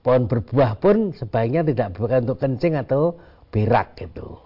pohon 0.00 0.24
berbuah 0.24 0.80
pun 0.80 1.12
sebaiknya 1.12 1.68
tidak 1.68 1.92
bukan 1.96 2.24
untuk 2.24 2.40
kencing 2.40 2.80
atau 2.80 3.20
berak 3.52 4.00
gitu. 4.00 4.40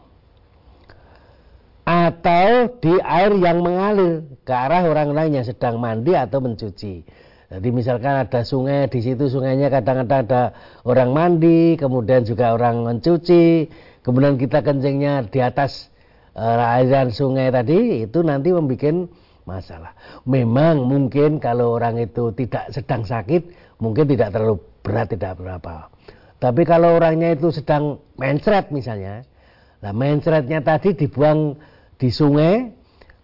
Atau 1.87 2.77
di 2.83 2.99
air 3.01 3.33
yang 3.39 3.65
mengalir 3.65 4.27
ke 4.43 4.53
arah 4.53 4.85
orang 4.85 5.15
lain 5.15 5.41
yang 5.41 5.47
sedang 5.47 5.81
mandi 5.81 6.13
atau 6.13 6.43
mencuci 6.43 7.07
jadi 7.49 7.69
misalkan 7.73 8.15
ada 8.29 8.45
sungai 8.45 8.93
di 8.93 9.01
situ 9.01 9.33
sungainya 9.33 9.73
kadang-kadang 9.73 10.29
ada 10.29 10.43
orang 10.85 11.11
mandi 11.17 11.81
kemudian 11.81 12.25
juga 12.29 12.53
orang 12.53 12.85
mencuci 12.85 13.69
kemudian 14.05 14.37
kita 14.37 14.61
kencingnya 14.61 15.29
di 15.33 15.41
atas 15.41 15.89
aliran 16.39 17.11
sungai 17.11 17.51
tadi 17.51 18.07
itu 18.07 18.23
nanti 18.23 18.55
membuat 18.55 19.11
masalah. 19.49 19.97
Memang 20.29 20.85
mungkin 20.85 21.41
kalau 21.41 21.81
orang 21.81 21.97
itu 21.97 22.37
tidak 22.37 22.69
sedang 22.69 23.09
sakit, 23.09 23.49
mungkin 23.81 24.05
tidak 24.05 24.37
terlalu 24.37 24.61
berat, 24.85 25.09
tidak 25.09 25.41
berapa. 25.41 25.89
Tapi 26.39 26.63
kalau 26.69 27.01
orangnya 27.01 27.33
itu 27.35 27.51
sedang 27.51 27.99
mencret 28.21 28.69
misalnya, 28.71 29.25
nah 29.81 29.91
mencretnya 29.91 30.61
tadi 30.63 30.95
dibuang 30.95 31.57
di 31.99 32.13
sungai, 32.13 32.71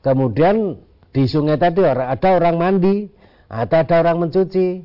kemudian 0.03 0.81
di 1.15 1.29
sungai 1.29 1.61
tadi 1.61 1.87
ada 1.87 2.29
orang 2.35 2.57
mandi, 2.59 3.07
atau 3.55 3.77
ada 3.87 3.95
orang 4.03 4.27
mencuci, 4.27 4.83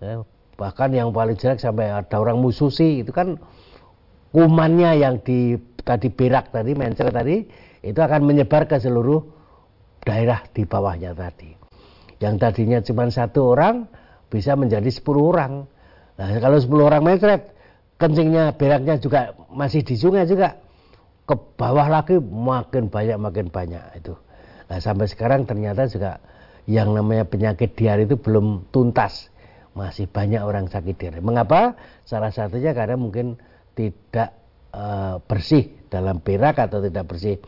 ya, 0.00 0.24
bahkan 0.56 0.88
yang 0.88 1.12
paling 1.12 1.36
jelek 1.36 1.60
sampai 1.60 1.92
ada 1.92 2.16
orang 2.16 2.40
mususi, 2.40 3.04
itu 3.04 3.12
kan 3.12 3.36
kumannya 4.32 4.96
yang 4.96 5.20
di 5.20 5.60
tadi 5.84 6.08
berak 6.08 6.48
tadi, 6.48 6.72
mencret 6.72 7.12
tadi, 7.12 7.44
itu 7.84 8.00
akan 8.00 8.24
menyebar 8.24 8.64
ke 8.64 8.80
seluruh 8.80 9.20
daerah 10.00 10.40
di 10.56 10.64
bawahnya 10.64 11.12
tadi. 11.12 11.52
Yang 12.16 12.34
tadinya 12.40 12.78
cuma 12.80 13.04
satu 13.12 13.52
orang 13.52 13.84
bisa 14.32 14.56
menjadi 14.56 14.88
sepuluh 14.88 15.36
orang. 15.36 15.68
Nah 16.16 16.40
kalau 16.40 16.56
sepuluh 16.56 16.88
orang 16.88 17.04
mencret, 17.04 17.52
kencingnya 18.00 18.56
beraknya 18.56 18.96
juga 18.96 19.36
masih 19.52 19.84
di 19.84 19.92
sungai 19.92 20.24
juga 20.24 20.56
ke 21.28 21.36
bawah 21.60 21.84
lagi 21.92 22.16
makin 22.22 22.88
banyak 22.88 23.18
makin 23.20 23.46
banyak 23.52 23.84
itu. 24.00 24.16
Nah 24.72 24.78
sampai 24.80 25.04
sekarang 25.04 25.44
ternyata 25.44 25.84
juga 25.84 26.16
yang 26.66 26.92
namanya 26.92 27.26
penyakit 27.26 27.78
diare 27.78 28.04
itu 28.04 28.18
belum 28.18 28.70
tuntas. 28.74 29.30
Masih 29.72 30.10
banyak 30.10 30.42
orang 30.42 30.66
sakit 30.66 30.94
diare. 30.98 31.18
Mengapa? 31.22 31.78
Salah 32.02 32.34
satunya 32.34 32.74
karena 32.74 32.98
mungkin 32.98 33.38
tidak 33.78 34.34
uh, 34.74 35.22
bersih 35.24 35.70
dalam 35.88 36.18
berak 36.18 36.58
atau 36.58 36.82
tidak 36.82 37.06
bersih 37.06 37.38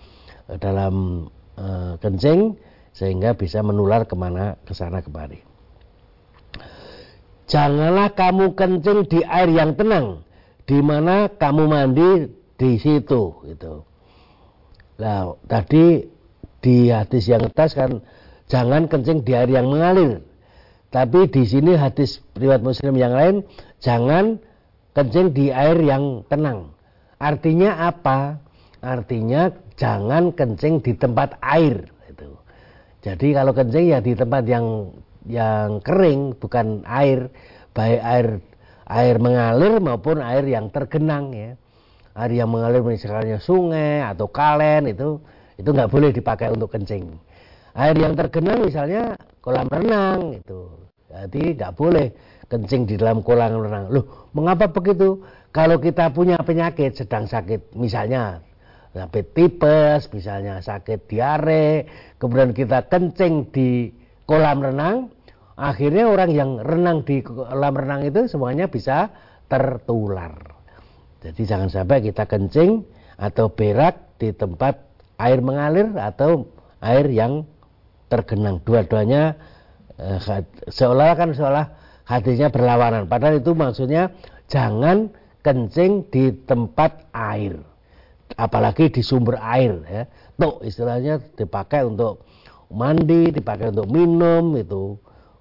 dalam 0.61 1.27
uh, 1.59 1.99
kencing 2.01 2.57
sehingga 2.97 3.37
bisa 3.37 3.61
menular 3.61 4.09
ke 4.09 4.15
mana 4.15 4.57
ke 4.63 4.73
sana 4.73 5.05
kemari. 5.05 5.45
Janganlah 7.49 8.13
kamu 8.13 8.53
kencing 8.53 9.09
di 9.09 9.25
air 9.25 9.49
yang 9.49 9.73
tenang, 9.73 10.21
di 10.69 10.79
mana 10.85 11.33
kamu 11.33 11.65
mandi 11.65 12.29
di 12.61 12.77
situ. 12.77 13.41
Gitu. 13.49 13.89
Nah, 15.01 15.33
tadi 15.49 16.05
di 16.61 16.93
hadis 16.93 17.25
yang 17.31 17.49
atas 17.49 17.73
kan 17.73 18.05
jangan 18.49 18.89
kencing 18.89 19.23
di 19.23 19.33
air 19.37 19.49
yang 19.49 19.69
mengalir. 19.69 20.25
Tapi 20.89 21.29
di 21.29 21.45
sini 21.45 21.77
hadis 21.77 22.25
riwayat 22.33 22.65
Muslim 22.65 22.97
yang 22.97 23.13
lain 23.13 23.45
jangan 23.85 24.41
kencing 24.97 25.37
di 25.37 25.53
air 25.53 25.77
yang 25.85 26.25
tenang. 26.33 26.73
Artinya 27.21 27.93
apa? 27.93 28.41
Artinya 28.81 29.53
jangan 29.77 30.33
kencing 30.33 30.81
di 30.81 30.97
tempat 30.97 31.37
air 31.45 31.93
itu. 32.09 32.29
Jadi 33.05 33.37
kalau 33.37 33.53
kencing 33.53 33.85
ya 33.93 34.01
di 34.01 34.17
tempat 34.17 34.49
yang 34.49 34.97
yang 35.29 35.85
kering 35.85 36.41
bukan 36.41 36.89
air 36.89 37.29
baik 37.77 38.01
air 38.01 38.27
air 38.89 39.15
mengalir 39.21 39.77
maupun 39.79 40.25
air 40.25 40.49
yang 40.49 40.73
tergenang 40.73 41.37
ya. 41.37 41.53
air 42.19 42.33
yang 42.35 42.51
mengalir 42.51 42.83
misalnya 42.83 43.39
sungai 43.39 44.03
atau 44.03 44.27
kalen 44.27 44.91
itu 44.91 45.21
itu 45.55 45.69
nggak 45.69 45.91
boleh 45.91 46.11
dipakai 46.11 46.51
untuk 46.51 46.73
kencing. 46.73 47.28
Air 47.79 47.95
yang 47.95 48.19
tergenang 48.19 48.67
misalnya 48.67 49.15
kolam 49.39 49.71
renang 49.71 50.35
itu, 50.35 50.67
jadi 51.07 51.55
nggak 51.55 51.73
boleh 51.79 52.11
kencing 52.51 52.91
di 52.91 52.99
dalam 52.99 53.23
kolam 53.23 53.55
renang. 53.55 53.87
Loh, 53.95 54.27
mengapa 54.35 54.67
begitu? 54.67 55.23
Kalau 55.55 55.79
kita 55.79 56.11
punya 56.11 56.43
penyakit 56.43 56.99
sedang 56.99 57.31
sakit, 57.31 57.79
misalnya 57.79 58.43
sakit 58.99 59.27
tipes, 59.31 60.11
misalnya 60.11 60.59
sakit 60.59 61.07
diare, 61.07 61.87
kemudian 62.19 62.51
kita 62.51 62.91
kencing 62.91 63.47
di 63.55 63.95
kolam 64.27 64.59
renang, 64.59 65.15
akhirnya 65.55 66.11
orang 66.11 66.35
yang 66.35 66.51
renang 66.59 67.07
di 67.07 67.23
kolam 67.23 67.79
renang 67.79 68.03
itu 68.03 68.27
semuanya 68.27 68.67
bisa 68.67 69.07
tertular. 69.47 70.35
Jadi 71.23 71.43
jangan 71.47 71.71
sampai 71.71 72.03
kita 72.03 72.27
kencing 72.27 72.83
atau 73.23 73.51
berak 73.55 74.19
di 74.19 74.35
tempat 74.35 74.83
air 75.19 75.39
mengalir 75.43 75.95
atau 75.95 76.47
air 76.83 77.07
yang 77.11 77.47
tergenang. 78.09 78.61
Dua-duanya 78.65 79.37
eh, 79.97 80.19
seolah 80.69 81.15
kan 81.15 81.33
seolah 81.33 81.65
hadisnya 82.05 82.49
berlawanan. 82.49 83.07
Padahal 83.07 83.41
itu 83.41 83.53
maksudnya 83.53 84.13
jangan 84.49 85.13
kencing 85.45 86.09
di 86.09 86.33
tempat 86.45 87.09
air. 87.15 87.61
Apalagi 88.37 88.93
di 88.93 89.01
sumber 89.01 89.41
air 89.41 89.81
ya. 89.89 90.03
Tuh 90.39 90.61
istilahnya 90.65 91.21
dipakai 91.37 91.85
untuk 91.85 92.25
mandi, 92.73 93.33
dipakai 93.33 93.73
untuk 93.73 93.89
minum 93.89 94.55
itu. 94.57 94.97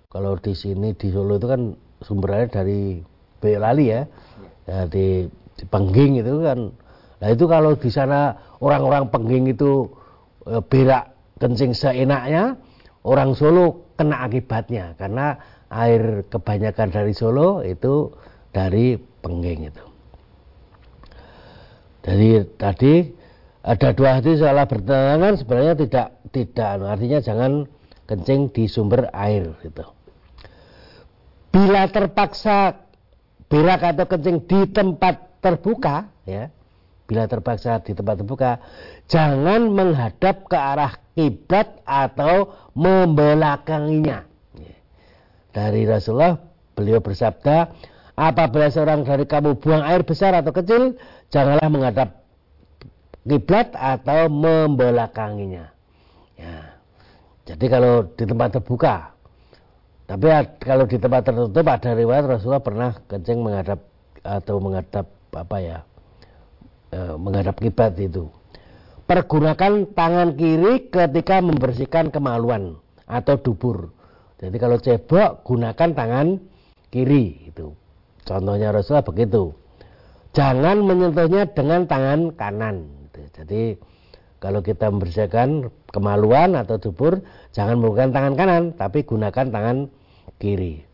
Kalau 0.07 0.39
di 0.39 0.55
sini 0.55 0.95
di 0.95 1.11
Solo 1.11 1.35
itu 1.35 1.47
kan 1.51 1.75
sumber 1.99 2.29
air 2.33 2.47
dari 2.47 3.03
Boyolali 3.37 3.85
ya. 3.91 4.01
ya 4.65 4.87
di 4.87 5.27
di 5.57 5.65
Pengging 5.65 6.21
itu 6.21 6.45
kan 6.45 6.59
nah 7.17 7.33
itu 7.33 7.49
kalau 7.49 7.73
di 7.73 7.89
sana 7.89 8.37
orang-orang 8.61 9.09
Pengging 9.09 9.49
itu 9.49 9.89
e, 10.45 10.61
berak 10.61 11.16
kencing 11.37 11.73
seenaknya 11.73 12.57
orang 13.05 13.33
Solo 13.33 13.93
kena 13.95 14.25
akibatnya. 14.25 14.93
Karena 14.99 15.37
air 15.71 16.27
kebanyakan 16.27 16.89
dari 16.91 17.13
Solo 17.13 17.63
itu 17.63 18.13
dari 18.51 18.97
Pengging 18.97 19.67
itu. 19.67 19.85
Jadi 22.07 22.29
tadi 22.55 22.93
ada 23.67 23.91
dua 23.91 24.23
hadis 24.23 24.39
salah 24.39 24.63
bertentangan 24.63 25.35
sebenarnya 25.35 25.75
tidak 25.75 26.07
tidak. 26.31 26.71
Artinya 26.79 27.19
jangan 27.19 27.51
kencing 28.07 28.47
di 28.55 28.63
sumber 28.71 29.11
air 29.11 29.51
gitu. 29.59 29.83
Bila 31.51 31.83
terpaksa 31.91 32.87
berak 33.51 33.83
atau 33.83 34.07
kencing 34.07 34.47
di 34.47 34.59
tempat 34.71 35.43
terbuka 35.43 36.07
ya 36.23 36.47
bila 37.07 37.23
terpaksa 37.25 37.79
di 37.81 37.95
tempat 37.95 38.19
terbuka 38.19 38.59
jangan 39.07 39.71
menghadap 39.71 40.43
ke 40.45 40.57
arah 40.59 40.93
kiblat 41.15 41.79
atau 41.87 42.51
membelakanginya. 42.75 44.27
Dari 45.55 45.87
Rasulullah 45.87 46.37
beliau 46.77 47.01
bersabda 47.01 47.71
apabila 48.13 48.69
seorang 48.69 49.07
dari 49.07 49.25
kamu 49.25 49.57
buang 49.57 49.81
air 49.81 50.03
besar 50.03 50.35
atau 50.35 50.51
kecil 50.53 50.99
janganlah 51.31 51.71
menghadap 51.71 52.21
kiblat 53.23 53.73
atau 53.73 54.27
membelakanginya. 54.29 55.73
Ya. 56.37 56.77
Jadi 57.47 57.65
kalau 57.71 58.11
di 58.13 58.27
tempat 58.27 58.59
terbuka 58.59 59.17
tapi 60.07 60.27
kalau 60.63 60.87
di 60.87 60.99
tempat 60.99 61.23
tertutup 61.27 61.67
ada 61.67 61.91
riwayat 61.91 62.23
Rasulullah 62.27 62.63
pernah 62.63 62.91
kencing 63.11 63.43
menghadap 63.43 63.83
atau 64.23 64.55
menghadap 64.63 65.07
apa 65.35 65.57
ya 65.59 65.77
e, 66.91 66.99
menghadap 67.19 67.57
kiblat 67.59 67.95
itu. 67.99 68.29
Pergunakan 69.07 69.87
tangan 69.95 70.35
kiri 70.35 70.91
ketika 70.91 71.39
membersihkan 71.39 72.11
kemaluan 72.11 72.75
atau 73.07 73.39
dubur. 73.39 73.95
Jadi 74.37 74.57
kalau 74.59 74.77
cebok 74.77 75.47
gunakan 75.47 75.89
tangan 75.95 76.27
kiri 76.91 77.47
itu. 77.47 77.71
Contohnya 78.27 78.75
Rasulullah 78.75 79.07
begitu. 79.07 79.55
Jangan 80.35 80.83
menyentuhnya 80.83 81.47
dengan 81.49 81.87
tangan 81.87 82.35
kanan. 82.35 82.91
Jadi 83.31 83.79
kalau 84.43 84.61
kita 84.61 84.91
membersihkan 84.91 85.71
kemaluan 85.89 86.53
atau 86.59 86.77
dubur, 86.77 87.23
jangan 87.55 87.79
menggunakan 87.79 88.11
tangan 88.13 88.33
kanan, 88.37 88.63
tapi 88.75 89.01
gunakan 89.07 89.47
tangan 89.49 89.77
kiri 90.37 90.87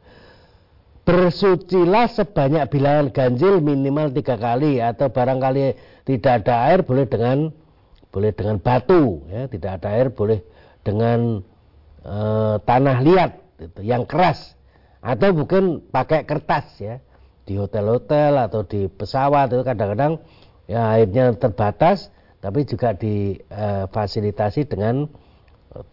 bersucilah 1.04 2.08
sebanyak 2.08 2.64
bilangan 2.72 3.08
ganjil 3.12 3.60
minimal 3.60 4.12
tiga 4.16 4.40
kali 4.40 4.80
atau 4.80 5.12
barangkali 5.12 5.76
tidak 6.08 6.44
ada 6.44 6.72
air 6.72 6.88
boleh 6.88 7.06
dengan 7.08 7.52
boleh 8.10 8.32
dengan 8.32 8.58
batu 8.60 9.28
ya. 9.28 9.52
Tidak 9.52 9.72
ada 9.84 9.90
air 10.00 10.16
boleh 10.16 10.40
dengan 10.84 11.44
e, 12.04 12.18
tanah 12.64 12.98
liat 13.04 13.32
gitu, 13.60 13.82
yang 13.84 14.08
keras. 14.08 14.56
Atau 15.04 15.36
mungkin 15.36 15.84
pakai 15.92 16.24
kertas 16.24 16.80
ya. 16.80 17.04
Di 17.44 17.60
hotel-hotel 17.60 18.40
atau 18.40 18.64
di 18.64 18.88
pesawat 18.88 19.52
itu 19.52 19.68
kadang-kadang 19.68 20.24
ya 20.64 20.96
airnya 20.96 21.36
terbatas 21.36 22.08
tapi 22.40 22.64
juga 22.64 22.96
difasilitasi 22.96 24.64
e, 24.64 24.68
dengan 24.72 25.12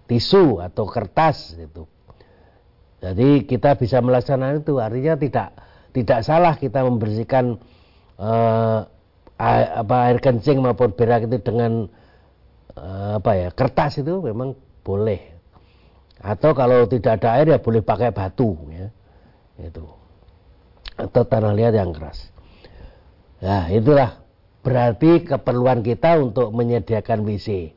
tisu 0.06 0.62
atau 0.62 0.86
kertas 0.86 1.58
itu 1.58 1.90
jadi 3.00 3.48
kita 3.48 3.80
bisa 3.80 4.04
melaksanakan 4.04 4.60
itu 4.60 4.76
artinya 4.76 5.16
tidak 5.16 5.48
tidak 5.96 6.20
salah 6.22 6.54
kita 6.54 6.84
membersihkan 6.84 7.58
uh, 8.20 8.86
air, 9.40 9.66
apa 9.80 9.96
air 10.12 10.18
kencing 10.20 10.60
maupun 10.60 10.92
berak 10.92 11.26
itu 11.26 11.40
dengan 11.40 11.88
uh, 12.76 13.18
apa 13.18 13.32
ya 13.34 13.48
kertas 13.50 14.04
itu 14.04 14.20
memang 14.20 14.54
boleh. 14.84 15.20
Atau 16.20 16.52
kalau 16.52 16.84
tidak 16.84 17.24
ada 17.24 17.40
air 17.40 17.48
ya 17.48 17.58
boleh 17.58 17.80
pakai 17.80 18.12
batu 18.12 18.52
ya. 18.68 18.92
Itu. 19.56 19.88
Atau 21.00 21.24
tanah 21.24 21.56
liat 21.56 21.72
yang 21.72 21.96
keras. 21.96 22.28
Nah, 23.40 23.72
itulah 23.72 24.20
berarti 24.60 25.24
keperluan 25.24 25.80
kita 25.80 26.20
untuk 26.20 26.52
menyediakan 26.52 27.24
WC. 27.24 27.72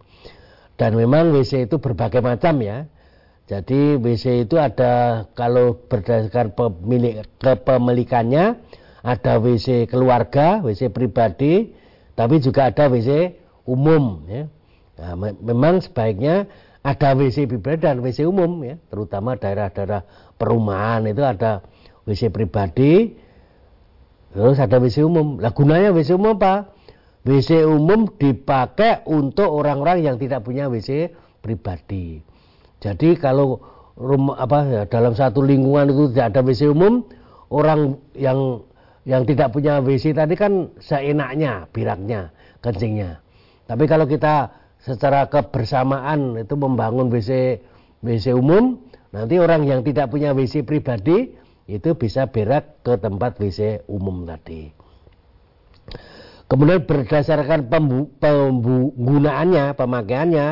Dan 0.76 1.00
memang 1.00 1.32
WC 1.32 1.72
itu 1.72 1.80
berbagai 1.80 2.20
macam 2.20 2.60
ya. 2.60 2.84
Jadi 3.44 4.00
WC 4.00 4.48
itu 4.48 4.56
ada 4.56 5.28
kalau 5.36 5.76
berdasarkan 5.92 6.56
pemilik 6.56 7.28
kepemilikannya 7.44 8.56
ada 9.04 9.34
WC 9.36 9.92
keluarga, 9.92 10.64
WC 10.64 10.88
pribadi, 10.96 11.76
tapi 12.16 12.40
juga 12.40 12.72
ada 12.72 12.88
WC 12.88 13.36
umum 13.68 14.24
ya. 14.32 14.48
Nah, 14.96 15.14
me 15.20 15.36
memang 15.44 15.84
sebaiknya 15.84 16.48
ada 16.80 17.12
WC 17.12 17.52
pribadi 17.52 17.84
dan 17.84 18.00
WC 18.00 18.24
umum 18.24 18.64
ya, 18.64 18.80
terutama 18.88 19.36
daerah-daerah 19.36 20.08
perumahan 20.40 21.04
itu 21.04 21.20
ada 21.20 21.68
WC 22.08 22.32
pribadi, 22.32 23.12
terus 24.32 24.56
ada 24.56 24.80
WC 24.80 25.04
umum. 25.04 25.44
Lah 25.44 25.52
gunanya 25.52 25.92
WC 25.92 26.16
umum 26.16 26.40
apa? 26.40 26.72
WC 27.28 27.68
umum 27.68 28.08
dipakai 28.08 29.04
untuk 29.08 29.52
orang-orang 29.52 30.00
yang 30.04 30.16
tidak 30.16 30.48
punya 30.48 30.72
WC 30.72 31.12
pribadi. 31.44 32.24
Jadi 32.84 33.16
kalau 33.16 33.64
rumah 33.96 34.44
apa 34.44 34.60
ya, 34.68 34.84
dalam 34.92 35.16
satu 35.16 35.40
lingkungan 35.40 35.88
itu 35.88 36.12
tidak 36.12 36.36
ada 36.36 36.42
WC 36.44 36.68
umum, 36.68 37.08
orang 37.48 37.96
yang 38.12 38.60
yang 39.08 39.24
tidak 39.24 39.56
punya 39.56 39.80
WC 39.80 40.12
tadi 40.12 40.36
kan 40.36 40.76
seenaknya, 40.84 41.72
biraknya, 41.72 42.36
kencingnya. 42.60 43.24
Tapi 43.64 43.88
kalau 43.88 44.04
kita 44.04 44.52
secara 44.84 45.32
kebersamaan 45.32 46.44
itu 46.44 46.60
membangun 46.60 47.08
WC 47.08 47.64
WC 48.04 48.36
umum, 48.36 48.84
nanti 49.16 49.40
orang 49.40 49.64
yang 49.64 49.80
tidak 49.88 50.12
punya 50.12 50.36
WC 50.36 50.68
pribadi 50.68 51.40
itu 51.72 51.96
bisa 51.96 52.28
berak 52.28 52.84
ke 52.84 53.00
tempat 53.00 53.40
WC 53.40 53.88
umum 53.88 54.28
tadi. 54.28 54.76
Kemudian 56.52 56.84
berdasarkan 56.84 57.72
penggunaannya, 58.20 59.74
pemakaiannya, 59.80 60.48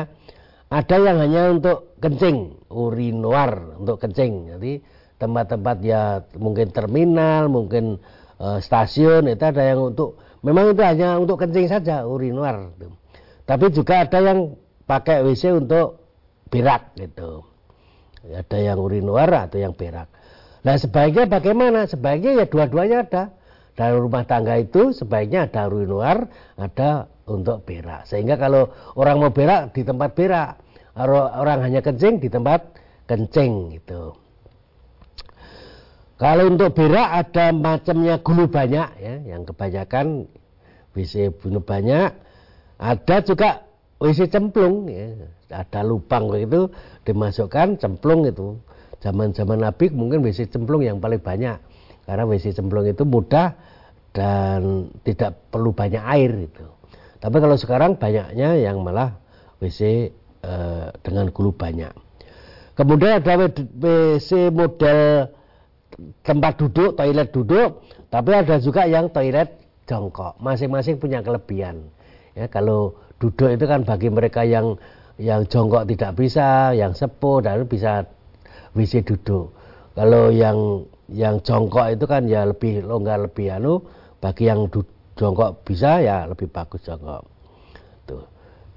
ada 0.72 0.96
yang 0.96 1.16
hanya 1.20 1.42
untuk 1.52 1.91
kencing, 2.02 2.66
urinoir 2.68 3.78
untuk 3.78 4.02
kencing. 4.02 4.50
Jadi 4.58 4.82
tempat-tempat 5.22 5.76
ya 5.86 6.26
mungkin 6.34 6.74
terminal, 6.74 7.46
mungkin 7.46 8.02
e, 8.42 8.58
stasiun 8.58 9.30
itu 9.30 9.44
ada 9.46 9.62
yang 9.62 9.94
untuk 9.94 10.18
memang 10.42 10.74
itu 10.74 10.82
hanya 10.82 11.22
untuk 11.22 11.38
kencing 11.38 11.70
saja 11.70 12.02
urinoir. 12.02 12.74
Tapi 13.46 13.70
juga 13.70 14.02
ada 14.02 14.18
yang 14.18 14.58
pakai 14.84 15.22
WC 15.22 15.62
untuk 15.62 16.02
berak 16.50 16.92
gitu. 16.98 17.46
Ada 18.26 18.58
yang 18.58 18.78
urinoir 18.82 19.30
atau 19.30 19.58
yang 19.62 19.74
berak. 19.74 20.10
Nah 20.62 20.78
sebaiknya 20.78 21.26
bagaimana? 21.26 21.86
Sebaiknya 21.86 22.42
ya 22.42 22.46
dua-duanya 22.50 22.98
ada. 23.06 23.24
Dalam 23.72 24.04
rumah 24.04 24.28
tangga 24.28 24.60
itu 24.60 24.92
sebaiknya 24.92 25.48
ada 25.48 25.64
urinoir, 25.72 26.28
ada 26.60 27.08
untuk 27.24 27.64
berak. 27.64 28.04
Sehingga 28.04 28.36
kalau 28.36 28.68
orang 28.94 29.16
mau 29.16 29.32
berak 29.32 29.72
di 29.72 29.80
tempat 29.82 30.12
berak, 30.12 30.61
orang 30.96 31.64
hanya 31.64 31.80
kencing 31.80 32.20
di 32.20 32.28
tempat 32.28 32.76
kencing 33.08 33.80
gitu. 33.80 34.16
Kalau 36.20 36.46
untuk 36.46 36.70
berak 36.78 37.08
ada 37.10 37.50
macamnya 37.50 38.22
gulu 38.22 38.46
banyak 38.46 38.88
ya, 39.02 39.14
yang 39.26 39.42
kebanyakan 39.42 40.30
WC 40.94 41.34
bunuh 41.34 41.64
banyak 41.64 42.14
ada 42.78 43.16
juga 43.24 43.66
WC 43.98 44.30
cemplung 44.30 44.86
ya. 44.86 45.14
ada 45.50 45.80
lubang 45.82 46.30
begitu 46.30 46.70
dimasukkan 47.06 47.80
cemplung 47.80 48.22
itu 48.28 48.58
zaman-zaman 49.02 49.66
Nabi 49.66 49.90
mungkin 49.90 50.22
WC 50.22 50.52
cemplung 50.52 50.84
yang 50.86 51.02
paling 51.02 51.18
banyak 51.18 51.58
karena 52.06 52.24
WC 52.28 52.54
cemplung 52.54 52.86
itu 52.86 53.02
mudah 53.02 53.56
dan 54.12 54.92
tidak 55.02 55.38
perlu 55.48 55.72
banyak 55.72 56.02
air 56.02 56.30
itu 56.50 56.66
tapi 57.22 57.36
kalau 57.38 57.56
sekarang 57.58 57.96
banyaknya 57.96 58.58
yang 58.58 58.82
malah 58.82 59.16
WC 59.62 60.10
eh, 60.42 60.86
dengan 61.02 61.30
gulu 61.30 61.54
banyak 61.54 61.92
kemudian 62.74 63.22
ada 63.22 63.48
WC 63.56 64.52
model 64.52 65.30
tempat 66.22 66.52
duduk 66.58 66.98
toilet 66.98 67.28
duduk 67.30 67.82
tapi 68.12 68.30
ada 68.36 68.60
juga 68.60 68.84
yang 68.84 69.08
toilet 69.08 69.56
jongkok 69.88 70.36
masing-masing 70.38 71.00
punya 71.00 71.24
kelebihan 71.24 71.88
ya 72.36 72.46
kalau 72.50 72.96
duduk 73.22 73.54
itu 73.54 73.64
kan 73.70 73.86
bagi 73.86 74.10
mereka 74.10 74.42
yang 74.42 74.76
yang 75.20 75.44
jongkok 75.46 75.84
tidak 75.86 76.16
bisa, 76.16 76.72
yang 76.72 76.96
sepuh 76.96 77.44
dan 77.44 77.68
bisa 77.68 78.08
WC 78.72 79.04
duduk. 79.04 79.52
Kalau 79.92 80.32
yang 80.32 80.88
yang 81.12 81.38
jongkok 81.44 81.92
itu 81.92 82.04
kan 82.08 82.24
ya 82.24 82.48
lebih 82.48 82.82
longgar 82.82 83.20
lebih 83.20 83.52
anu, 83.52 83.84
bagi 84.18 84.48
yang 84.48 84.66
jongkok 85.14 85.62
bisa 85.68 86.00
ya 86.00 86.24
lebih 86.24 86.48
bagus 86.48 86.80
jongkok. 86.82 87.28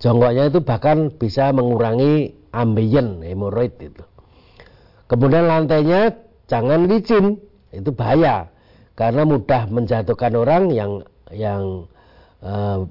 Jongkoknya 0.04 0.52
itu 0.52 0.60
bahkan 0.60 1.08
bisa 1.16 1.56
mengurangi 1.56 2.36
ambien 2.52 3.24
hemoroid 3.24 3.76
itu. 3.80 4.04
Kemudian 5.08 5.48
lantainya 5.48 6.16
jangan 6.50 6.90
licin, 6.90 7.40
itu 7.72 7.92
bahaya 7.92 8.50
karena 8.96 9.28
mudah 9.28 9.68
menjatuhkan 9.68 10.34
orang 10.36 10.72
yang 10.72 10.92
yang 11.32 11.86
uh, 12.40 12.88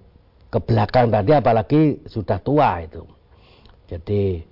ke 0.52 0.58
belakang 0.62 1.10
tadi 1.10 1.32
apalagi 1.34 1.80
sudah 2.06 2.38
tua 2.44 2.84
itu. 2.84 3.02
Jadi 3.88 4.44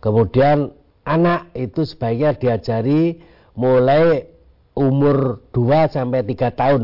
kemudian 0.00 0.72
anak 1.04 1.50
itu 1.54 1.82
sebaiknya 1.84 2.38
diajari 2.38 3.20
mulai 3.58 4.26
umur 4.72 5.44
2 5.52 5.92
sampai 5.92 6.24
3 6.24 6.54
tahun. 6.56 6.82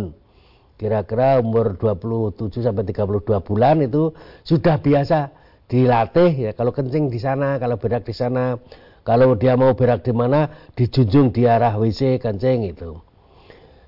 Kira-kira 0.79 1.43
umur 1.43 1.75
27 1.75 2.63
sampai 2.63 2.87
32 2.87 3.43
bulan 3.43 3.83
itu 3.83 4.15
sudah 4.47 4.79
biasa 4.79 5.35
dilatih 5.69 6.31
ya 6.49 6.51
kalau 6.55 6.71
kencing 6.71 7.11
di 7.11 7.19
sana, 7.19 7.59
kalau 7.59 7.77
berak 7.77 8.07
di 8.07 8.15
sana, 8.15 8.57
kalau 9.03 9.35
dia 9.35 9.59
mau 9.59 9.75
berak 9.75 10.07
di 10.07 10.15
mana 10.15 10.71
dijunjung 10.79 11.35
di 11.35 11.45
arah 11.51 11.75
WC 11.75 12.23
kencing 12.23 12.71
itu. 12.71 12.95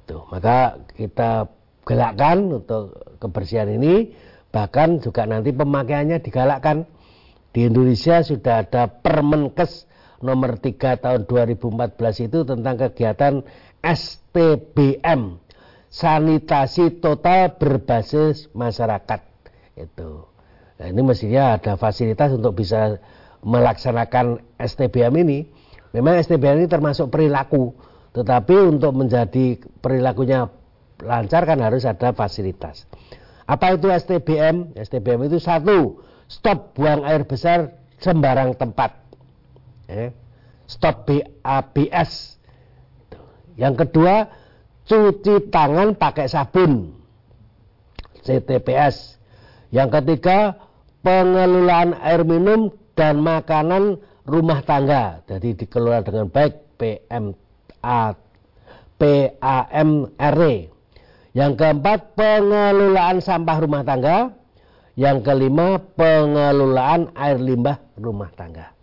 Tuh, 0.05 0.26
maka 0.35 0.83
kita 0.98 1.46
gelakkan 1.87 2.61
untuk 2.61 2.98
kebersihan 3.22 3.70
ini 3.70 4.11
Bahkan 4.50 4.98
juga 4.98 5.26
nanti 5.31 5.55
pemakaiannya 5.55 6.18
digalakkan. 6.22 6.87
Di 7.50 7.66
Indonesia 7.66 8.22
sudah 8.22 8.62
ada 8.62 8.87
Permenkes 8.87 9.90
nomor 10.22 10.59
3 10.62 11.03
tahun 11.03 11.26
2014 11.26 12.31
itu 12.31 12.46
tentang 12.46 12.79
kegiatan 12.79 13.42
STBM 13.83 15.40
sanitasi 15.90 17.03
total 17.03 17.59
berbasis 17.59 18.46
masyarakat 18.55 19.20
itu. 19.74 20.24
Nah, 20.79 20.87
ini 20.87 21.03
mestinya 21.03 21.59
ada 21.59 21.74
fasilitas 21.76 22.33
untuk 22.33 22.57
bisa 22.57 23.03
melaksanakan 23.42 24.40
STBM 24.57 25.14
ini. 25.26 25.38
Memang 25.90 26.16
STBM 26.22 26.64
ini 26.64 26.68
termasuk 26.70 27.11
perilaku, 27.11 27.74
tetapi 28.14 28.55
untuk 28.70 28.94
menjadi 28.94 29.59
perilakunya 29.83 30.48
lancar 31.03 31.42
kan 31.44 31.59
harus 31.59 31.83
ada 31.85 32.14
fasilitas. 32.14 32.87
Apa 33.44 33.74
itu 33.74 33.90
STBM? 33.90 34.79
STBM 34.79 35.26
itu 35.26 35.42
satu, 35.42 36.07
stop 36.31 36.79
buang 36.79 37.03
air 37.03 37.26
besar 37.26 37.74
sembarang 37.98 38.55
tempat. 38.55 38.94
Ya. 39.90 40.14
Stop 40.70 41.11
BABS. 41.11 42.38
Yang 43.59 43.74
kedua, 43.85 44.31
cuci 44.90 45.55
tangan 45.55 45.94
pakai 45.94 46.26
sabun. 46.26 46.90
CTPS. 48.26 49.22
Yang 49.70 50.03
ketiga, 50.03 50.59
pengelolaan 51.07 51.94
air 52.03 52.26
minum 52.26 52.74
dan 52.98 53.22
makanan 53.22 54.03
rumah 54.26 54.66
tangga. 54.66 55.22
Jadi 55.31 55.62
dikelola 55.62 56.03
dengan 56.03 56.26
baik 56.26 56.74
PMA 56.74 58.03
PAMRE. 58.98 60.57
Yang 61.31 61.53
keempat, 61.55 62.18
pengelolaan 62.18 63.22
sampah 63.22 63.59
rumah 63.62 63.87
tangga. 63.87 64.35
Yang 64.98 65.22
kelima, 65.22 65.79
pengelolaan 65.94 67.14
air 67.14 67.38
limbah 67.38 67.79
rumah 67.94 68.35
tangga. 68.35 68.74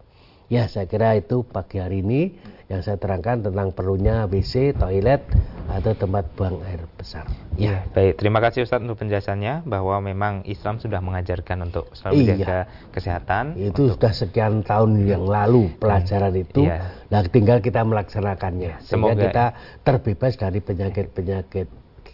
Ya, 0.48 0.72
saya 0.72 0.88
kira 0.88 1.20
itu 1.20 1.44
pagi 1.44 1.84
hari 1.84 2.00
ini 2.00 2.32
yang 2.72 2.80
saya 2.80 2.96
terangkan 2.96 3.44
tentang 3.44 3.76
perlunya 3.76 4.24
WC, 4.32 4.80
toilet, 4.80 5.20
atau 5.68 5.92
tempat 5.92 6.32
buang 6.40 6.64
air 6.64 6.88
besar. 6.96 7.28
Ya, 7.60 7.84
baik. 7.92 8.18
Terima 8.24 8.40
kasih 8.40 8.64
Ustadz 8.64 8.88
untuk 8.88 9.04
penjelasannya 9.04 9.68
bahwa 9.68 10.00
memang 10.00 10.48
Islam 10.48 10.80
sudah 10.80 11.04
mengajarkan 11.04 11.68
untuk 11.68 11.92
selalu 11.92 12.14
iya. 12.16 12.22
menjaga 12.24 12.60
kesehatan. 12.96 13.44
Itu 13.60 13.92
untuk... 13.92 14.00
sudah 14.00 14.14
sekian 14.16 14.64
tahun 14.64 15.04
yang 15.04 15.28
lalu 15.28 15.76
pelajaran 15.76 16.34
hmm. 16.34 16.44
itu. 16.48 16.62
Iya. 16.66 16.78
Nah, 17.12 17.22
tinggal 17.28 17.58
kita 17.60 17.84
melaksanakannya. 17.84 18.80
Semoga 18.84 19.20
kita 19.20 19.46
terbebas 19.84 20.34
dari 20.40 20.60
penyakit-penyakit 20.64 21.68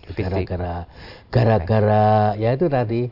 gara-gara 0.03 0.83
gara-gara 1.31 2.35
ya 2.35 2.51
itu 2.51 2.67
tadi 2.67 3.07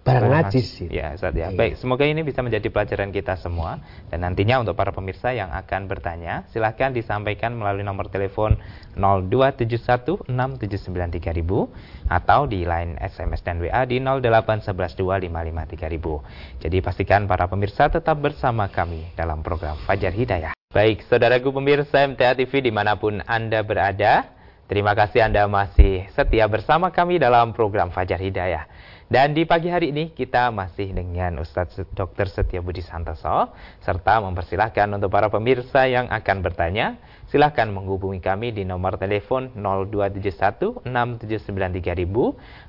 barang 0.00 0.32
najis. 0.32 0.80
Ya, 0.88 1.12
Ustaz 1.12 1.36
ya. 1.36 1.52
Iya. 1.52 1.56
Baik, 1.56 1.76
semoga 1.76 2.08
ini 2.08 2.24
bisa 2.24 2.40
menjadi 2.40 2.72
pelajaran 2.72 3.12
kita 3.12 3.36
semua 3.36 3.84
dan 4.08 4.24
nantinya 4.24 4.64
untuk 4.64 4.72
para 4.76 4.92
pemirsa 4.96 5.32
yang 5.36 5.52
akan 5.52 5.86
bertanya, 5.86 6.44
silahkan 6.50 6.92
disampaikan 6.96 7.52
melalui 7.52 7.84
nomor 7.84 8.08
telepon 8.08 8.56
02716793000 8.96 11.68
atau 12.08 12.48
di 12.48 12.64
line 12.64 12.96
SMS 12.96 13.44
dan 13.44 13.60
WA 13.60 13.84
di 13.84 14.00
08112553000. 14.00 16.64
Jadi 16.64 16.80
pastikan 16.80 17.28
para 17.28 17.44
pemirsa 17.46 17.88
tetap 17.92 18.16
bersama 18.20 18.68
kami 18.72 19.04
dalam 19.14 19.42
program 19.44 19.76
Fajar 19.84 20.12
Hidayah. 20.16 20.52
Baik, 20.70 21.02
saudaraku 21.10 21.50
pemirsa 21.50 22.06
MTA 22.06 22.38
TV 22.38 22.62
di 22.62 22.70
mana 22.70 22.94
pun 22.94 23.18
Anda 23.26 23.66
berada, 23.66 24.38
Terima 24.70 24.94
kasih 24.94 25.26
Anda 25.26 25.50
masih 25.50 26.06
setia 26.14 26.46
bersama 26.46 26.94
kami 26.94 27.18
dalam 27.18 27.50
program 27.50 27.90
Fajar 27.90 28.22
Hidayah. 28.22 28.69
Dan 29.10 29.34
di 29.34 29.42
pagi 29.42 29.66
hari 29.66 29.90
ini 29.90 30.14
kita 30.14 30.54
masih 30.54 30.94
dengan 30.94 31.42
Ustadz 31.42 31.82
Dr. 31.98 32.30
Setia 32.30 32.62
Budi 32.62 32.78
Santoso 32.78 33.50
serta 33.82 34.22
mempersilahkan 34.22 34.86
untuk 34.86 35.10
para 35.10 35.26
pemirsa 35.26 35.90
yang 35.90 36.06
akan 36.06 36.46
bertanya 36.46 36.94
silahkan 37.26 37.66
menghubungi 37.74 38.22
kami 38.22 38.54
di 38.54 38.62
nomor 38.62 39.02
telepon 39.02 39.50
0271 39.58 40.86
6793000 40.86 42.06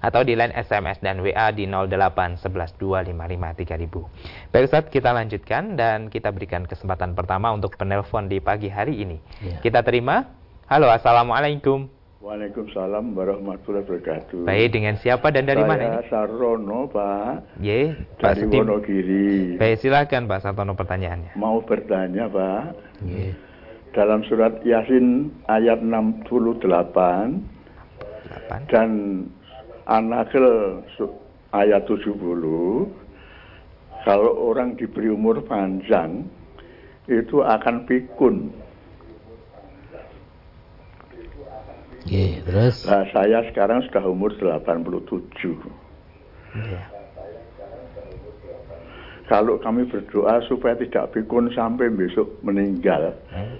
atau 0.02 0.22
di 0.26 0.34
line 0.34 0.50
SMS 0.58 0.98
dan 1.06 1.22
WA 1.22 1.54
di 1.54 1.70
08 1.70 2.42
Baik 4.50 4.66
Ustadz 4.66 4.90
kita 4.90 5.14
lanjutkan 5.14 5.78
dan 5.78 6.10
kita 6.10 6.34
berikan 6.34 6.66
kesempatan 6.66 7.14
pertama 7.14 7.54
untuk 7.54 7.78
penelpon 7.78 8.26
di 8.26 8.42
pagi 8.42 8.74
hari 8.74 8.98
ini. 8.98 9.22
Ya. 9.46 9.62
Kita 9.62 9.86
terima 9.86 10.26
Halo, 10.66 10.90
Assalamualaikum. 10.90 12.01
Waalaikumsalam 12.22 13.18
warahmatullahi 13.18 13.82
wabarakatuh. 13.82 14.46
Baik, 14.46 14.78
dengan 14.78 14.94
siapa 15.02 15.34
dan 15.34 15.50
dari 15.50 15.66
Saya 15.66 15.72
mana 15.74 15.84
ini? 15.90 16.06
Sarono, 16.06 16.86
Pak. 16.86 17.58
Ye, 17.58 17.98
Pak 18.22 18.22
dari 18.22 18.46
Setim. 18.46 18.62
Wonogiri. 18.62 19.58
Baik, 19.58 19.82
silakan 19.82 20.30
Pak 20.30 20.46
Sartono 20.46 20.78
pertanyaannya. 20.78 21.34
Mau 21.34 21.66
bertanya, 21.66 22.30
Pak. 22.30 22.78
Ye. 23.10 23.34
Dalam 23.98 24.22
surat 24.30 24.62
Yasin 24.62 25.34
ayat 25.50 25.82
68 25.82 26.62
8. 26.62 28.70
dan 28.70 28.90
Anakel 29.90 30.78
ayat 31.58 31.90
70 31.90 32.22
kalau 34.06 34.34
orang 34.54 34.78
diberi 34.78 35.10
umur 35.10 35.42
panjang 35.42 36.30
itu 37.10 37.42
akan 37.42 37.90
pikun 37.90 38.54
Oke, 42.02 42.42
terus? 42.42 42.82
Nah, 42.90 43.06
saya 43.14 43.46
sekarang 43.54 43.86
sudah 43.86 44.04
umur 44.10 44.34
87. 44.34 45.54
Ya. 46.58 46.82
Kalau 49.30 49.56
kami 49.62 49.88
berdoa 49.88 50.44
supaya 50.50 50.76
tidak 50.76 51.14
pikun 51.16 51.54
sampai 51.56 51.88
besok 51.88 52.28
meninggal, 52.44 53.16
hmm. 53.32 53.56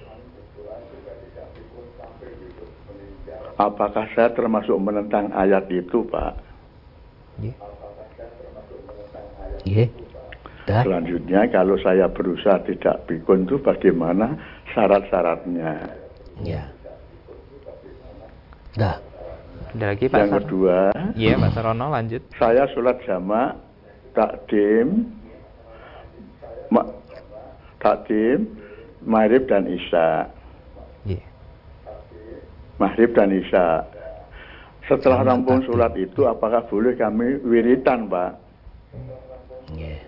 apakah 3.56 4.04
saya 4.12 4.34
termasuk 4.36 4.76
menentang 4.82 5.32
ayat 5.32 5.70
itu, 5.72 6.04
Pak? 6.12 6.34
Iya. 7.40 7.54
Yeah. 9.64 9.90
Yeah. 10.68 10.84
Selanjutnya, 10.86 11.42
kalau 11.50 11.76
saya 11.82 12.06
berusaha 12.12 12.62
tidak 12.68 13.08
pikun 13.10 13.50
itu 13.50 13.58
bagaimana 13.64 14.38
syarat-syaratnya? 14.74 15.74
Ya. 16.46 16.70
Nah, 18.74 18.96
Ada 19.72 19.86
lagi 19.88 20.06
Pak 20.06 20.18
Yang 20.18 20.30
Sar- 20.30 20.40
kedua, 20.42 20.78
Iya 21.14 21.34
Pak 21.38 21.52
Sarono 21.54 21.88
lanjut. 21.88 22.22
saya 22.36 22.68
sholat 22.70 23.00
jamak 23.02 23.56
takdim 24.12 25.08
ma, 26.68 26.84
takdim 27.78 28.52
maghrib 29.02 29.44
dan 29.46 29.64
isya 29.66 30.28
Iya. 31.06 31.24
maghrib 32.78 33.12
dan 33.12 33.32
isya 33.32 33.88
setelah 34.86 35.24
rampung 35.26 35.60
takdim. 35.60 35.68
sholat 35.70 35.94
itu 35.96 36.22
apakah 36.26 36.68
boleh 36.68 36.92
kami 36.94 37.40
wiritan 37.42 38.06
pak 38.06 38.36
Nggih. 39.72 40.00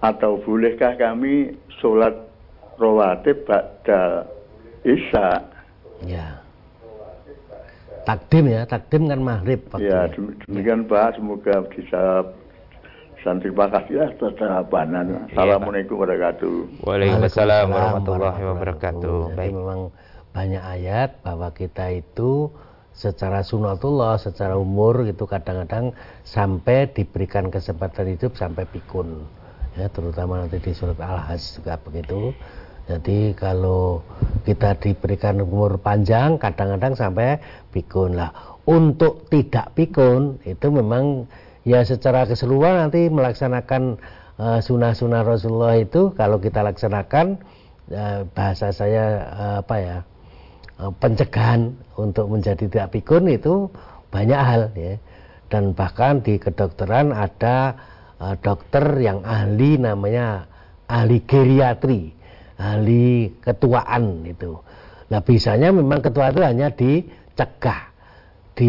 atau 0.00 0.40
bolehkah 0.40 0.96
kami 0.96 1.52
sholat 1.76 2.16
rawatib 2.76 3.44
ba'da 3.44 4.24
isya 4.82 5.52
Ya. 6.04 6.44
Takdim 8.06 8.46
ya, 8.46 8.62
takdim 8.68 9.10
kan 9.10 9.18
maghrib 9.18 9.60
ya 9.66 9.70
waktunya. 9.74 10.02
dem- 10.14 10.36
demikian 10.46 10.80
pak 10.86 11.18
semoga 11.18 11.54
dijawab 11.74 12.26
dan 13.26 13.42
terima 13.42 13.66
kasih 13.66 14.06
atas 14.06 14.32
jawabannya 14.38 15.26
Assalamualaikum 15.34 15.98
warahmatullahi 15.98 16.86
Waalaikumsalam 16.86 17.66
warahmatullahi 17.74 18.42
wabarakatuh. 18.46 19.18
Jadi 19.34 19.34
Baik. 19.34 19.52
memang 19.58 19.80
banyak 20.30 20.62
ayat 20.62 21.10
bahwa 21.26 21.50
kita 21.50 21.90
itu 21.90 22.54
secara 22.94 23.42
sunatullah, 23.42 24.22
secara 24.22 24.54
umur 24.54 25.02
itu 25.10 25.26
kadang-kadang 25.26 25.90
sampai 26.22 26.86
diberikan 26.94 27.50
kesempatan 27.50 28.14
hidup 28.14 28.38
sampai 28.38 28.62
pikun. 28.70 29.26
Ya, 29.74 29.90
terutama 29.90 30.46
nanti 30.46 30.62
di 30.62 30.70
surat 30.70 30.96
Al-Hajj 30.96 31.58
juga 31.58 31.76
begitu. 31.82 32.30
Jadi 32.86 33.34
kalau 33.34 34.06
kita 34.46 34.78
diberikan 34.78 35.42
umur 35.42 35.82
panjang 35.82 36.38
kadang-kadang 36.38 36.94
sampai 36.94 37.42
pikun 37.74 38.14
lah. 38.14 38.30
Untuk 38.62 39.26
tidak 39.26 39.74
pikun 39.74 40.38
itu 40.46 40.70
memang 40.70 41.26
ya 41.66 41.82
secara 41.82 42.30
keseluruhan 42.30 42.86
nanti 42.86 43.10
melaksanakan 43.10 43.98
eh, 44.38 44.60
sunnah-sunnah 44.62 45.26
Rasulullah 45.26 45.74
itu 45.82 46.14
kalau 46.14 46.38
kita 46.38 46.62
laksanakan 46.62 47.42
eh, 47.90 48.22
bahasa 48.30 48.70
saya 48.70 49.04
eh, 49.26 49.56
apa 49.66 49.76
ya 49.82 49.96
eh, 50.78 50.92
pencegahan 51.02 51.74
untuk 51.98 52.30
menjadi 52.30 52.70
tidak 52.70 52.94
pikun 52.94 53.26
itu 53.26 53.66
banyak 54.14 54.38
hal 54.38 54.62
ya 54.78 54.94
dan 55.50 55.74
bahkan 55.74 56.22
di 56.22 56.38
kedokteran 56.38 57.10
ada 57.10 57.74
eh, 58.22 58.34
dokter 58.38 58.86
yang 59.02 59.26
ahli 59.26 59.74
namanya 59.78 60.46
ahli 60.86 61.18
geriatri 61.26 62.15
ahli 62.56 63.32
ketuaan 63.44 64.24
itu. 64.24 64.56
Nah 65.12 65.20
bisanya 65.22 65.70
memang 65.70 66.02
ketua 66.02 66.32
itu 66.32 66.40
hanya 66.42 66.72
dicegah 66.72 67.92
di 68.56 68.68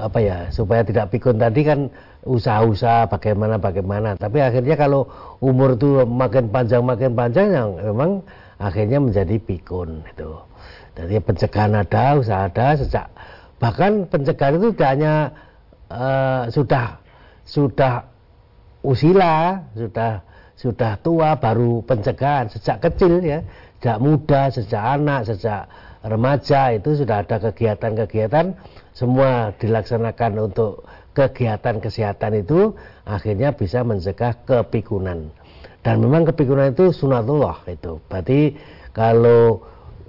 apa 0.00 0.18
ya 0.18 0.38
supaya 0.50 0.82
tidak 0.82 1.12
pikun. 1.12 1.36
Tadi 1.36 1.60
kan 1.62 1.80
usaha-usaha 2.24 3.06
bagaimana 3.12 3.60
bagaimana. 3.60 4.16
Tapi 4.16 4.40
akhirnya 4.42 4.74
kalau 4.74 5.06
umur 5.44 5.76
itu 5.76 6.02
makin 6.08 6.48
panjang 6.50 6.82
makin 6.82 7.12
panjang 7.12 7.48
yang 7.52 7.68
memang 7.76 8.24
akhirnya 8.56 8.98
menjadi 8.98 9.36
pikun 9.38 10.02
itu. 10.08 10.32
Jadi 10.96 11.20
pencegahan 11.20 11.76
ada 11.76 12.16
usaha 12.16 12.48
ada 12.48 12.72
sejak 12.72 13.06
bahkan 13.56 14.04
pencegahan 14.08 14.60
itu 14.60 14.68
tidak 14.76 14.90
hanya 14.96 15.14
eh, 15.88 16.42
sudah 16.52 16.86
sudah 17.46 18.04
usila 18.84 19.60
sudah 19.72 20.20
sudah 20.56 20.96
tua 21.04 21.36
baru 21.36 21.84
pencegahan 21.84 22.48
sejak 22.48 22.80
kecil 22.80 23.20
ya. 23.20 23.44
Sejak 23.76 24.00
muda 24.00 24.48
sejak 24.48 24.82
anak 24.82 25.28
sejak 25.28 25.68
remaja 26.00 26.72
itu 26.72 26.96
sudah 26.96 27.22
ada 27.22 27.36
kegiatan-kegiatan 27.38 28.56
semua 28.96 29.52
dilaksanakan 29.60 30.48
untuk 30.48 30.88
kegiatan 31.12 31.76
kesehatan 31.80 32.40
itu 32.40 32.72
akhirnya 33.04 33.52
bisa 33.52 33.84
mencegah 33.84 34.32
kepikunan. 34.48 35.28
Dan 35.84 36.02
memang 36.02 36.26
kepikunan 36.26 36.72
itu 36.72 36.90
sunatullah 36.90 37.62
itu. 37.68 38.00
Berarti 38.08 38.56
kalau 38.96 39.60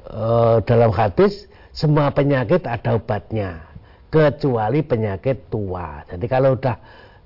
eh, 0.08 0.58
dalam 0.64 0.96
hadis 0.96 1.46
semua 1.76 2.10
penyakit 2.16 2.66
ada 2.66 2.98
obatnya 2.98 3.68
kecuali 4.08 4.82
penyakit 4.82 5.52
tua. 5.52 6.08
Jadi 6.08 6.26
kalau 6.26 6.56
udah 6.56 6.76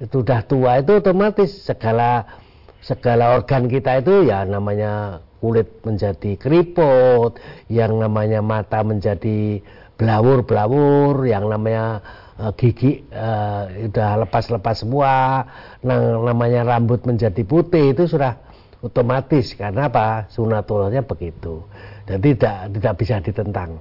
sudah 0.10 0.42
tua 0.50 0.82
itu 0.82 0.98
otomatis 0.98 1.62
segala 1.62 2.26
segala 2.82 3.38
organ 3.38 3.70
kita 3.70 4.02
itu 4.02 4.26
ya 4.28 4.44
namanya 4.44 5.22
kulit 5.42 5.82
menjadi 5.82 6.38
keriput, 6.38 7.42
yang 7.70 7.98
namanya 7.98 8.46
mata 8.46 8.86
menjadi 8.86 9.62
belawur-belawur, 9.98 11.26
yang 11.26 11.50
namanya 11.50 12.02
eh, 12.38 12.52
gigi 12.58 13.06
eh, 13.10 13.90
udah 13.90 14.26
lepas-lepas 14.26 14.86
semua, 14.86 15.46
namanya 16.26 16.66
rambut 16.66 17.06
menjadi 17.06 17.42
putih 17.46 17.94
itu 17.94 18.06
sudah 18.10 18.38
otomatis 18.82 19.54
karena 19.54 19.90
apa? 19.90 20.26
Sunatullahnya 20.34 21.06
begitu. 21.06 21.62
Dan 22.06 22.18
tidak 22.18 22.74
tidak 22.74 22.94
bisa 22.98 23.16
ditentang. 23.22 23.78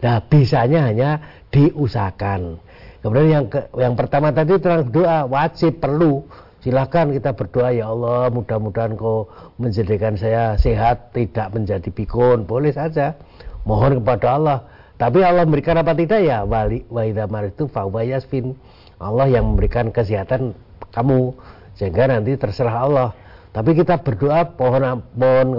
Nah, 0.00 0.16
bisanya 0.26 0.90
hanya 0.90 1.10
diusahakan. 1.54 2.58
Kemudian 3.00 3.28
yang 3.30 3.46
ke- 3.48 3.68
yang 3.78 3.94
pertama 3.96 4.34
tadi 4.34 4.58
tentang 4.58 4.90
doa 4.90 5.24
wajib 5.24 5.80
perlu 5.80 6.26
silahkan 6.60 7.08
kita 7.08 7.32
berdoa 7.32 7.72
ya 7.72 7.88
Allah 7.88 8.28
mudah-mudahan 8.28 8.94
kau 8.96 9.28
menjadikan 9.56 10.14
saya 10.16 10.56
sehat 10.60 11.12
tidak 11.16 11.52
menjadi 11.56 11.88
pikun. 11.88 12.44
Boleh 12.44 12.72
saja. 12.72 13.16
Mohon 13.64 14.00
kepada 14.04 14.28
Allah. 14.36 14.58
Tapi 15.00 15.24
Allah 15.24 15.48
memberikan 15.48 15.80
apa 15.80 15.96
tidak? 15.96 16.20
Ya 16.20 16.44
wali 16.44 16.84
wa 16.92 17.04
idza 17.04 17.24
maritu 17.24 17.64
fa 17.68 17.88
huwa 17.88 18.04
yasfin. 18.04 18.52
Allah 19.00 19.32
yang 19.32 19.56
memberikan 19.56 19.88
kesehatan 19.88 20.52
kamu 20.92 21.32
sehingga 21.76 22.12
nanti 22.12 22.36
terserah 22.36 22.76
Allah. 22.84 23.08
Tapi 23.50 23.74
kita 23.74 24.04
berdoa 24.04 24.54
pohon 24.54 25.00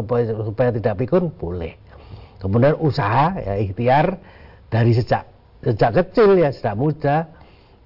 supaya- 0.05 0.37
supaya 0.45 0.69
tidak 0.69 1.01
pikun 1.01 1.33
boleh. 1.33 1.75
Kemudian 2.37 2.77
usaha 2.77 3.37
ya 3.37 3.57
ikhtiar 3.57 4.17
dari 4.69 4.93
sejak 4.93 5.25
sejak 5.65 5.91
kecil 5.93 6.37
ya 6.37 6.53
sejak 6.53 6.77
muda. 6.77 7.25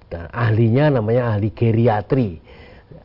Dan 0.05 0.29
ahlinya 0.29 1.01
namanya 1.01 1.33
ahli 1.33 1.49
geriatri 1.49 2.37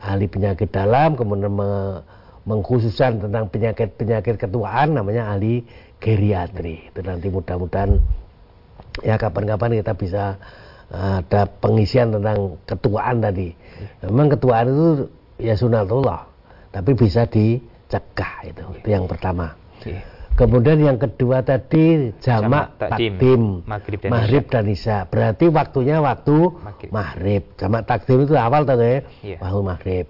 ahli 0.01 0.25
penyakit 0.29 0.69
dalam 0.69 1.17
kemudian 1.17 1.53
me- 1.53 2.01
mengkhususkan 2.41 3.21
tentang 3.21 3.45
penyakit-penyakit 3.53 4.41
ketuaan 4.41 4.97
namanya 4.97 5.37
ahli 5.37 5.61
geriatri. 6.01 6.89
Itu 6.89 7.05
nanti 7.05 7.29
mudah-mudahan 7.29 8.01
ya 9.05 9.15
kapan-kapan 9.21 9.77
kita 9.81 9.93
bisa 9.93 10.23
uh, 10.89 11.21
ada 11.21 11.45
pengisian 11.45 12.09
tentang 12.17 12.57
ketuaan 12.65 13.21
tadi. 13.21 13.53
Memang 14.05 14.33
ketuaan 14.33 14.65
itu 14.69 14.87
ya 15.41 15.53
sunatullah 15.57 16.25
tapi 16.71 16.95
bisa 16.95 17.27
dicegah 17.27 18.33
itu 18.47 18.63
itu 18.81 18.87
yang 18.89 19.05
pertama. 19.05 19.53
Iya. 19.85 20.20
Kemudian 20.41 20.81
yang 20.81 20.97
kedua 20.97 21.45
tadi 21.45 22.09
Jamak 22.17 22.81
takdim. 22.81 23.61
Maghrib 23.69 24.01
dan 24.01 24.09
maghrib 24.09 24.43
dan 24.49 24.65
isya. 24.65 25.05
Berarti 25.05 25.45
waktunya 25.53 26.01
waktu 26.01 26.57
Maghrib. 26.57 26.89
maghrib. 26.89 27.43
Jamak 27.61 27.85
takdim 27.85 28.25
itu 28.25 28.33
awal 28.33 28.65
tuh 28.65 28.81
ya? 28.81 29.05
Iya. 29.21 29.37
waktu 29.37 29.61
maghrib. 29.61 30.05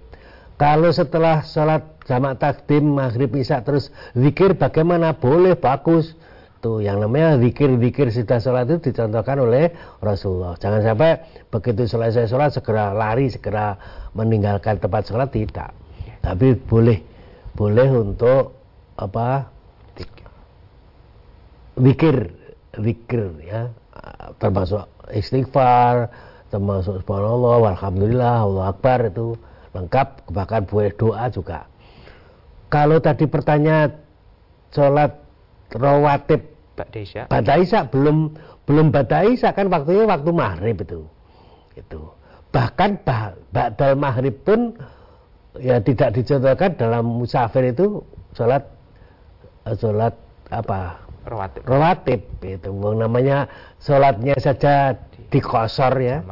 Kalau 0.56 0.90
setelah 0.96 1.44
sholat 1.44 2.00
jamak 2.08 2.40
takdim 2.40 2.96
maghrib 2.96 3.28
isya 3.36 3.60
terus 3.68 3.92
zikir 4.16 4.56
bagaimana? 4.56 5.20
Boleh 5.20 5.60
bagus. 5.60 6.16
Tuh 6.62 6.78
yang 6.78 7.02
namanya 7.02 7.42
zikir-zikir 7.42 8.14
sudah 8.14 8.38
sholat 8.38 8.70
itu 8.70 8.94
dicontohkan 8.94 9.42
oleh 9.42 9.74
Rasulullah. 9.98 10.54
Jangan 10.62 10.86
sampai 10.86 11.44
begitu 11.50 11.90
selesai 11.90 12.30
sholat 12.30 12.54
segera 12.54 12.94
lari 12.94 13.28
segera 13.34 13.76
meninggalkan 14.14 14.78
tempat 14.78 15.10
sholat 15.10 15.34
tidak. 15.34 15.74
Tapi 16.22 16.54
boleh 16.56 17.02
boleh 17.58 17.90
untuk 17.92 18.62
apa 18.94 19.50
zikir 21.78 22.32
zikir 22.80 23.24
ya. 23.44 23.72
Termasuk 24.40 24.88
istighfar 25.12 26.10
termasuk 26.52 27.00
subhanallah 27.04 27.72
walhamdulillah 27.72 28.36
Allah 28.44 28.66
akbar 28.76 29.08
itu 29.08 29.36
lengkap. 29.76 30.32
Bahkan 30.32 30.62
boleh 30.68 30.92
doa 30.96 31.26
juga. 31.32 31.68
Kalau 32.72 33.04
tadi 33.04 33.28
pertanyaan 33.28 33.92
sholat 34.72 35.12
rawatib. 35.76 36.42
Bada 37.28 37.60
Isya. 37.60 37.88
Belum 37.92 38.32
belum 38.64 38.90
Bada 38.96 39.28
Isya 39.28 39.52
kan 39.52 39.68
waktunya 39.68 40.08
waktu 40.08 40.32
maghrib 40.32 40.80
itu. 40.80 41.04
Itu. 41.76 42.16
Bahkan 42.52 43.04
bah, 43.08 43.36
Ba'dal 43.52 43.96
maghrib 43.96 44.36
pun 44.44 44.76
ya 45.60 45.84
tidak 45.84 46.16
dicontohkan 46.16 46.80
dalam 46.80 47.20
musafir 47.20 47.76
itu 47.76 48.00
sholat 48.32 48.64
eh, 49.68 49.76
sholat 49.76 50.16
apa 50.52 51.11
Rawatib. 51.22 51.62
rawatib 51.70 52.22
itu 52.42 52.70
Wong 52.74 52.98
namanya 52.98 53.46
sholatnya 53.78 54.34
saja 54.42 54.98
dikosor 55.30 55.94
ya 56.02 56.26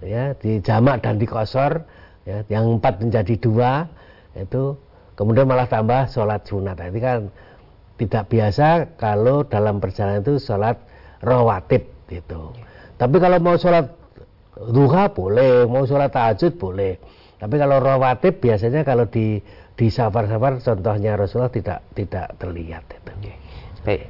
ya 0.00 0.32
di 0.34 0.58
jamak 0.64 1.04
dan 1.04 1.20
dikosor 1.20 1.84
ya 2.24 2.42
yang 2.48 2.80
empat 2.80 3.04
menjadi 3.04 3.34
dua 3.38 3.86
itu 4.32 4.74
kemudian 5.14 5.44
malah 5.44 5.68
tambah 5.68 6.08
sholat 6.08 6.48
sunat 6.48 6.80
Nah, 6.80 6.88
ini 6.88 7.00
kan 7.00 7.18
tidak 8.00 8.32
biasa 8.32 8.96
kalau 8.96 9.44
dalam 9.44 9.78
perjalanan 9.78 10.24
itu 10.24 10.40
sholat 10.40 10.80
rawatib 11.22 11.86
gitu 12.08 12.56
Tapi 12.96 13.16
kalau 13.18 13.38
mau 13.42 13.56
sholat 13.58 13.92
duha 14.56 15.10
boleh, 15.10 15.66
mau 15.66 15.82
sholat 15.82 16.14
tahajud 16.14 16.54
boleh. 16.54 16.94
Tapi 17.42 17.54
kalau 17.58 17.82
rawatib 17.82 18.38
biasanya 18.38 18.86
kalau 18.86 19.10
di 19.10 19.42
di 19.74 19.86
safar-safar 19.90 20.62
contohnya 20.62 21.18
Rasulullah 21.18 21.50
tidak 21.50 21.82
tidak 21.98 22.38
terlihat 22.38 22.86
itu. 22.86 23.10
Oke. 23.10 23.34
Baik, 23.82 24.06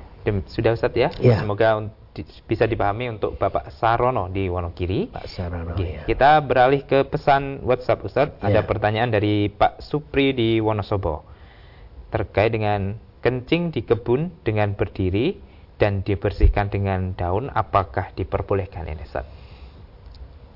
sudah 0.47 0.73
Ustaz 0.73 0.93
ya. 0.93 1.11
Ya. 1.19 1.39
Semoga 1.39 1.83
di- 2.13 2.25
bisa 2.45 2.65
dipahami 2.65 3.09
untuk 3.11 3.35
Bapak 3.35 3.73
Sarono 3.73 4.29
di 4.29 4.47
Wonogiri. 4.47 5.09
Pak 5.09 5.27
Sarano 5.27 5.73
Oke, 5.73 5.87
ya. 5.89 6.03
Kita 6.05 6.39
beralih 6.39 6.83
ke 6.83 7.03
pesan 7.03 7.61
WhatsApp 7.63 8.05
Ustaz. 8.05 8.29
Ada 8.39 8.61
Ya. 8.61 8.67
pertanyaan 8.67 9.09
dari 9.09 9.49
Pak 9.49 9.81
Supri 9.81 10.31
di 10.31 10.59
Wonosobo 10.59 11.25
terkait 12.09 12.53
dengan 12.53 12.95
kencing 13.21 13.71
di 13.71 13.81
kebun 13.81 14.35
dengan 14.43 14.75
berdiri 14.75 15.41
dan 15.79 16.03
dibersihkan 16.03 16.69
dengan 16.69 17.15
daun. 17.15 17.49
Apakah 17.49 18.13
diperbolehkan 18.13 18.85
ini 18.85 19.03
Ustaz? 19.03 19.25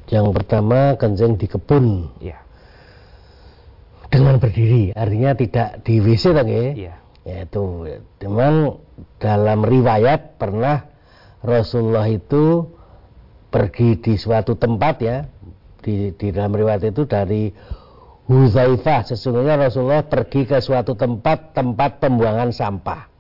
Yang 0.07 0.31
pertama 0.33 0.95
kencing 0.95 1.35
di 1.35 1.47
kebun 1.47 2.15
Ya, 2.23 2.39
dengan 4.07 4.39
berdiri, 4.39 4.95
artinya 4.95 5.35
tidak 5.35 5.83
di 5.83 5.99
WC 5.99 6.31
kan 6.31 6.47
ya? 6.47 6.65
iya. 6.73 6.95
Yaitu 7.27 7.91
memang 8.23 8.79
dalam 9.19 9.67
riwayat 9.67 10.39
pernah 10.39 10.87
Rasulullah 11.43 12.07
itu 12.07 12.71
pergi 13.51 13.99
di 13.99 14.15
suatu 14.15 14.55
tempat 14.55 14.95
ya 15.03 15.27
di, 15.83 16.15
di 16.15 16.29
dalam 16.31 16.55
riwayat 16.55 16.87
itu 16.87 17.03
dari 17.03 17.51
Huzaifah. 18.31 19.11
Sesungguhnya 19.11 19.59
Rasulullah 19.59 20.07
pergi 20.07 20.47
ke 20.47 20.63
suatu 20.63 20.95
tempat 20.95 21.51
tempat 21.51 21.99
pembuangan 21.99 22.55
sampah 22.55 23.11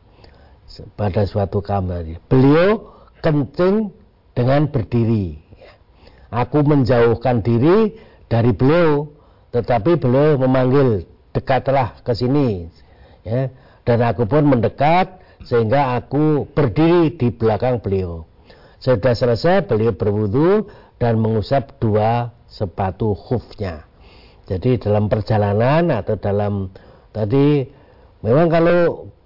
pada 0.95 1.23
suatu 1.27 1.63
kamar 1.63 2.07
beliau 2.31 2.95
kencing 3.23 3.91
dengan 4.39 4.71
berdiri. 4.71 5.43
Aku 6.31 6.63
menjauhkan 6.67 7.43
diri 7.43 7.95
dari 8.27 8.51
beliau 8.55 9.11
tetapi 9.55 9.99
beliau 9.99 10.37
memanggil 10.37 11.07
dekatlah 11.31 12.03
ke 12.03 12.13
sini 12.13 12.67
ya 13.23 13.49
dan 13.87 14.03
aku 14.03 14.27
pun 14.27 14.45
mendekat 14.45 15.23
sehingga 15.47 15.95
aku 15.97 16.51
berdiri 16.51 17.15
di 17.15 17.31
belakang 17.31 17.79
beliau 17.79 18.27
sudah 18.83 19.15
selesai 19.15 19.65
beliau 19.65 19.95
berwudu 19.95 20.67
dan 20.99 21.23
mengusap 21.23 21.79
dua 21.79 22.35
sepatu 22.51 23.15
khufnya 23.15 23.87
jadi 24.51 24.83
dalam 24.83 25.07
perjalanan 25.07 25.95
atau 25.95 26.19
dalam 26.19 26.75
tadi 27.15 27.65
memang 28.21 28.51
kalau 28.51 28.79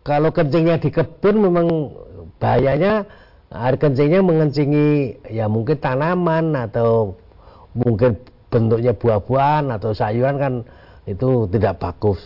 kalau 0.05 0.31
kencingnya 0.33 0.81
di 0.81 0.93
kebun 0.93 1.41
memang 1.41 1.67
bahayanya 2.41 3.05
air 3.51 3.77
kencingnya 3.77 4.23
mengencingi 4.23 5.21
ya 5.29 5.51
mungkin 5.51 5.77
tanaman 5.83 6.55
atau 6.55 7.19
mungkin 7.75 8.19
bentuknya 8.51 8.95
buah-buahan 8.95 9.71
atau 9.71 9.95
sayuran 9.95 10.37
kan 10.39 10.55
itu 11.07 11.47
tidak 11.51 11.79
bagus. 11.79 12.19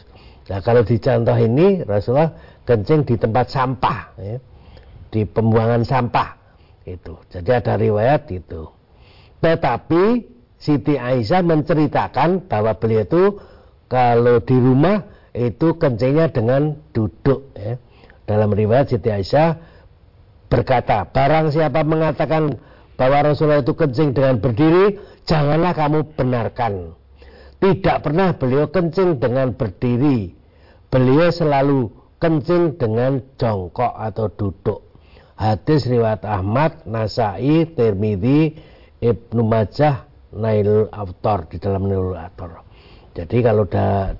Nah 0.44 0.60
kalau 0.60 0.84
di 0.84 1.00
contoh 1.00 1.36
ini 1.40 1.80
Rasulullah 1.84 2.32
kencing 2.68 3.08
di 3.08 3.14
tempat 3.16 3.48
sampah, 3.48 4.00
ya, 4.20 4.36
di 5.08 5.24
pembuangan 5.24 5.84
sampah 5.84 6.36
itu. 6.84 7.16
Jadi 7.32 7.50
ada 7.52 7.74
riwayat 7.80 8.28
itu. 8.32 8.68
Tetapi 9.40 10.34
Siti 10.60 10.96
Aisyah 10.96 11.44
menceritakan 11.44 12.48
bahwa 12.48 12.72
beliau 12.76 13.04
itu 13.04 13.24
kalau 13.88 14.40
di 14.40 14.56
rumah 14.56 15.04
itu 15.36 15.76
kencingnya 15.76 16.32
dengan 16.32 16.80
duduk. 16.96 17.52
Ya. 17.56 17.76
Dalam 18.24 18.52
riwayat 18.52 18.88
Siti 18.88 19.12
Aisyah 19.12 19.60
berkata, 20.48 21.08
barang 21.08 21.52
siapa 21.52 21.84
mengatakan 21.84 22.56
bahwa 22.96 23.32
Rasulullah 23.32 23.60
itu 23.60 23.76
kencing 23.76 24.16
dengan 24.16 24.40
berdiri, 24.40 24.96
janganlah 25.28 25.76
kamu 25.76 26.14
benarkan. 26.16 26.96
Tidak 27.64 28.04
pernah 28.04 28.36
beliau 28.36 28.68
kencing 28.68 29.16
dengan 29.16 29.56
berdiri. 29.56 30.36
Beliau 30.92 31.32
selalu 31.32 31.88
kencing 32.20 32.76
dengan 32.76 33.24
jongkok 33.40 33.88
atau 33.88 34.28
duduk. 34.28 34.84
Hadis 35.40 35.88
riwayat 35.88 36.28
Ahmad, 36.28 36.84
Nasai, 36.84 37.64
Tirmidzi, 37.72 38.60
Ibnu 39.00 39.48
Majah, 39.48 40.04
Nailul 40.36 40.92
Autor 40.92 41.48
di 41.48 41.56
dalam 41.56 41.88
Nailul 41.88 42.20
Autor. 42.20 42.68
Jadi 43.16 43.40
kalau 43.40 43.64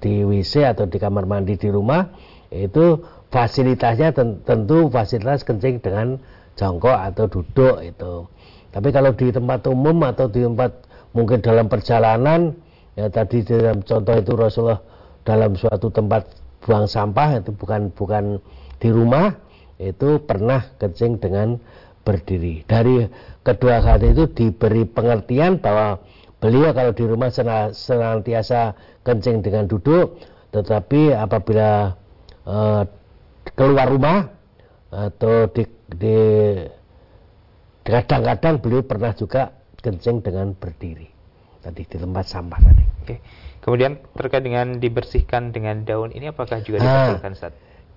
di 0.01 0.25
WC 0.25 0.65
atau 0.65 0.89
di 0.89 0.97
kamar 0.97 1.29
mandi 1.29 1.61
di 1.61 1.69
rumah 1.69 2.17
itu 2.49 2.97
fasilitasnya 3.29 4.17
ten- 4.17 4.41
tentu 4.41 4.89
fasilitas 4.89 5.45
kencing 5.45 5.85
dengan 5.85 6.17
jongkok 6.57 6.97
atau 6.97 7.29
duduk 7.29 7.85
itu. 7.85 8.25
Tapi 8.73 8.89
kalau 8.89 9.13
di 9.13 9.29
tempat 9.37 9.69
umum 9.69 10.01
atau 10.09 10.33
di 10.33 10.41
tempat 10.41 10.89
mungkin 11.13 11.45
dalam 11.45 11.69
perjalanan 11.69 12.65
ya 12.95 13.11
tadi 13.11 13.43
dalam 13.43 13.83
contoh 13.83 14.15
itu 14.15 14.33
Rasulullah 14.35 14.81
dalam 15.27 15.59
suatu 15.59 15.91
tempat 15.91 16.31
buang 16.63 16.87
sampah 16.87 17.43
itu 17.43 17.51
bukan 17.53 17.91
bukan 17.93 18.39
di 18.79 18.89
rumah 18.89 19.35
itu 19.79 20.23
pernah 20.23 20.63
kencing 20.79 21.19
dengan 21.19 21.59
berdiri. 22.07 22.63
Dari 22.65 23.09
kedua 23.43 23.81
hal 23.83 24.01
itu 24.05 24.31
diberi 24.31 24.87
pengertian 24.87 25.59
bahwa 25.59 25.99
beliau 26.39 26.71
kalau 26.77 26.93
di 26.93 27.05
rumah 27.09 27.33
sena- 27.33 27.73
senantiasa 27.73 28.77
kencing 29.03 29.41
dengan 29.41 29.67
duduk, 29.67 30.21
tetapi 30.53 31.17
apabila 31.17 31.97
eh, 32.47 32.83
keluar 33.57 33.89
rumah 33.89 34.31
atau 34.95 35.51
di, 35.51 35.65
di 35.91 36.19
kadang-kadang 37.83 38.63
beliau 38.63 38.87
pernah 38.87 39.11
juga 39.17 39.51
kencing 39.83 40.23
dengan 40.23 40.55
berdiri 40.55 41.14
tadi 41.65 41.89
di 41.89 41.97
tempat 41.97 42.29
sampah 42.29 42.61
tadi. 42.61 42.85
Oke. 43.01 43.17
Kemudian 43.65 43.97
terkait 44.13 44.45
dengan 44.45 44.77
dibersihkan 44.77 45.49
dengan 45.49 45.89
daun 45.89 46.13
ini 46.13 46.29
apakah 46.29 46.61
juga 46.61 46.85
Ah. 46.85 47.09
diperbolehkan 47.17 47.33
Ustaz? 47.33 47.53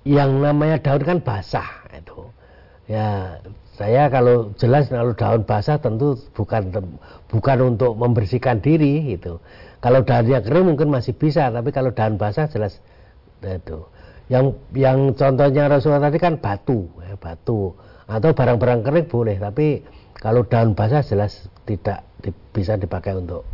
Yang 0.07 0.31
namanya 0.39 0.77
daun 0.79 1.03
kan 1.03 1.19
basah 1.19 1.67
itu. 1.91 2.31
Ya, 2.87 3.43
saya 3.75 4.07
kalau 4.07 4.55
jelas 4.55 4.87
kalau 4.87 5.11
daun 5.11 5.43
basah 5.43 5.75
tentu 5.75 6.15
bukan 6.31 6.71
bukan 7.27 7.57
untuk 7.75 7.99
membersihkan 7.99 8.63
diri 8.63 9.11
itu. 9.11 9.43
Kalau 9.83 10.07
daunnya 10.07 10.39
kering 10.39 10.73
mungkin 10.73 10.87
masih 10.87 11.11
bisa, 11.13 11.51
tapi 11.51 11.75
kalau 11.75 11.91
daun 11.91 12.15
basah 12.15 12.47
jelas 12.47 12.79
itu. 13.43 13.83
Yang 14.31 14.55
yang 14.71 15.11
contohnya 15.13 15.67
Rasulullah 15.67 16.07
tadi 16.07 16.19
kan 16.19 16.39
batu, 16.39 16.87
ya, 17.03 17.19
batu 17.19 17.75
atau 18.07 18.29
barang-barang 18.31 18.87
kering 18.87 19.07
boleh, 19.11 19.35
tapi 19.35 19.83
kalau 20.17 20.45
daun 20.45 20.73
basah 20.73 21.05
jelas 21.05 21.45
tidak 21.69 22.01
di- 22.21 22.35
bisa 22.53 22.75
dipakai 22.75 23.13
untuk 23.17 23.45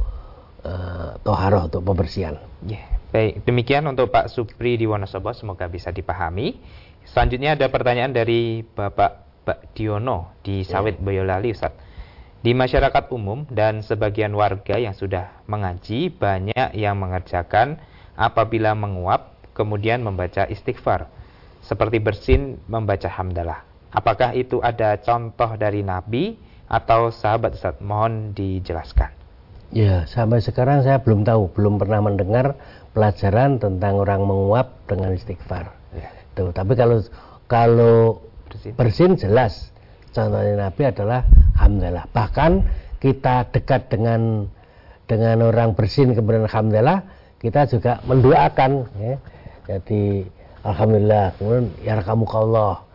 eh, 0.63 1.11
toharoh 1.27 1.67
untuk 1.67 1.83
pembersihan. 1.83 2.39
Ya, 2.63 2.87
baik. 3.11 3.43
Demikian 3.43 3.83
untuk 3.83 4.07
Pak 4.07 4.31
Supri 4.31 4.79
di 4.79 4.87
Wonosobo, 4.87 5.35
semoga 5.35 5.67
bisa 5.67 5.91
dipahami. 5.91 6.55
Selanjutnya 7.03 7.59
ada 7.59 7.67
pertanyaan 7.67 8.15
dari 8.15 8.63
Bapak 8.63 9.43
Pak 9.43 9.75
Diono 9.75 10.39
di 10.39 10.63
Sawit 10.63 11.03
Boyolali, 11.03 11.51
Ustaz. 11.51 11.75
Di 12.43 12.55
masyarakat 12.55 13.11
umum 13.11 13.43
dan 13.51 13.83
sebagian 13.83 14.31
warga 14.35 14.75
yang 14.79 14.95
sudah 14.95 15.43
mengaji, 15.47 16.11
banyak 16.11 16.75
yang 16.75 16.95
mengerjakan 16.99 17.79
apabila 18.15 18.75
menguap, 18.75 19.35
kemudian 19.55 20.03
membaca 20.03 20.47
istighfar. 20.47 21.07
Seperti 21.63 22.03
bersin 22.03 22.59
membaca 22.67 23.07
hamdalah. 23.07 23.63
Apakah 23.91 24.35
itu 24.35 24.59
ada 24.59 24.99
contoh 24.99 25.55
dari 25.55 25.83
Nabi 25.83 26.35
atau 26.73 27.13
sahabat 27.13 27.53
Ustaz? 27.53 27.77
Mohon 27.77 28.33
dijelaskan. 28.33 29.13
Ya, 29.73 30.05
sampai 30.09 30.41
sekarang 30.41 30.81
saya 30.81 31.01
belum 31.01 31.25
tahu, 31.25 31.53
belum 31.53 31.77
pernah 31.81 32.01
mendengar 32.01 32.57
pelajaran 32.93 33.57
tentang 33.57 34.01
orang 34.01 34.25
menguap 34.25 34.85
dengan 34.89 35.13
istighfar. 35.13 35.73
Ya. 35.93 36.09
Tuh, 36.33 36.49
tapi 36.53 36.73
kalau 36.73 37.01
kalau 37.49 38.21
Bersin. 38.49 38.73
bersin 38.77 39.11
jelas 39.17 39.73
contohnya 40.13 40.69
Nabi 40.69 40.81
adalah 40.89 41.25
hamdalah. 41.57 42.05
Bahkan 42.13 42.51
kita 43.01 43.49
dekat 43.49 43.89
dengan 43.89 44.45
dengan 45.09 45.41
orang 45.49 45.73
bersin 45.73 46.13
kemudian 46.13 46.45
alhamdulillah 46.45 47.05
kita 47.41 47.65
juga 47.65 48.01
mendoakan 48.05 48.71
ya. 49.01 49.15
Jadi 49.65 50.25
alhamdulillah 50.61 51.33
kemudian 51.41 51.65
ya 51.81 51.97
kamu 52.01 52.25
Allah. 52.29 52.85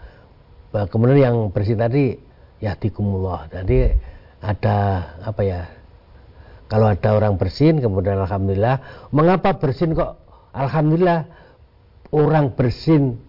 Kemudian 0.69 1.19
yang 1.19 1.37
bersin 1.51 1.81
tadi 1.81 2.28
ya 2.59 2.75
tikumullah. 2.79 3.51
Jadi 3.51 3.95
ada 4.39 4.79
apa 5.23 5.43
ya 5.43 5.61
kalau 6.69 6.93
ada 6.93 7.17
orang 7.17 7.41
bersin 7.41 7.81
kemudian 7.81 8.21
alhamdulillah. 8.21 9.09
Mengapa 9.11 9.57
bersin 9.57 9.97
kok 9.97 10.21
alhamdulillah? 10.53 11.25
Orang 12.09 12.57
bersin 12.57 13.21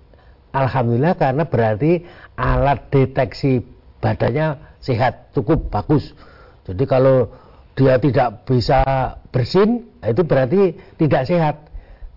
alhamdulillah 0.56 1.16
karena 1.20 1.44
berarti 1.48 2.04
alat 2.40 2.88
deteksi 2.92 3.64
badannya 4.00 4.60
sehat 4.80 5.36
cukup 5.36 5.68
bagus. 5.72 6.16
Jadi 6.68 6.84
kalau 6.88 7.28
dia 7.76 7.96
tidak 8.00 8.44
bisa 8.48 8.84
bersin 9.32 9.88
itu 10.04 10.22
berarti 10.24 10.76
tidak 11.00 11.24
sehat. 11.28 11.56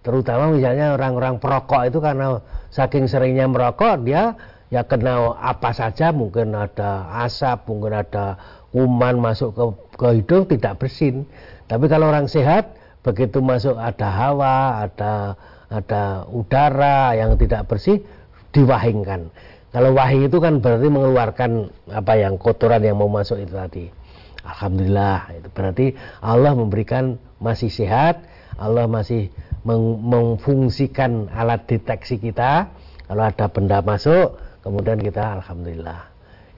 Terutama 0.03 0.51
misalnya 0.51 0.99
orang-orang 0.99 1.39
perokok 1.39 1.87
itu 1.87 2.03
karena 2.03 2.43
saking 2.75 3.07
seringnya 3.07 3.47
merokok 3.47 4.03
dia 4.03 4.35
ya 4.73 4.89
kena 4.89 5.37
apa 5.37 5.77
saja 5.77 6.17
mungkin 6.17 6.57
ada 6.57 7.05
asap 7.29 7.69
mungkin 7.69 7.93
ada 7.93 8.41
kuman 8.73 9.21
masuk 9.21 9.53
ke, 9.53 9.65
ke 10.01 10.09
hidung 10.17 10.49
tidak 10.49 10.81
bersin. 10.81 11.29
Tapi 11.69 11.93
kalau 11.93 12.09
orang 12.09 12.25
sehat 12.25 12.73
begitu 13.05 13.45
masuk 13.45 13.77
ada 13.77 14.09
hawa, 14.09 14.89
ada 14.89 15.37
ada 15.69 16.25
udara 16.33 17.13
yang 17.13 17.37
tidak 17.37 17.69
bersih 17.69 18.01
diwahingkan. 18.57 19.29
Kalau 19.73 19.97
wahing 19.97 20.29
itu 20.29 20.37
kan 20.41 20.61
berarti 20.61 20.89
mengeluarkan 20.89 21.73
apa 21.93 22.13
yang 22.17 22.37
kotoran 22.37 22.81
yang 22.85 22.97
mau 22.97 23.09
masuk 23.09 23.41
itu 23.41 23.53
tadi. 23.53 23.85
Alhamdulillah 24.43 25.33
itu 25.37 25.49
berarti 25.53 25.87
Allah 26.21 26.53
memberikan 26.53 27.17
masih 27.41 27.69
sehat, 27.73 28.25
Allah 28.57 28.89
masih 28.89 29.33
meng 29.65 30.01
memfungsikan 30.01 31.33
alat 31.33 31.65
deteksi 31.69 32.21
kita. 32.21 32.69
Kalau 33.09 33.25
ada 33.29 33.47
benda 33.49 33.81
masuk, 33.81 34.37
kemudian 34.63 34.99
kita 35.03 35.43
alhamdulillah. 35.43 36.01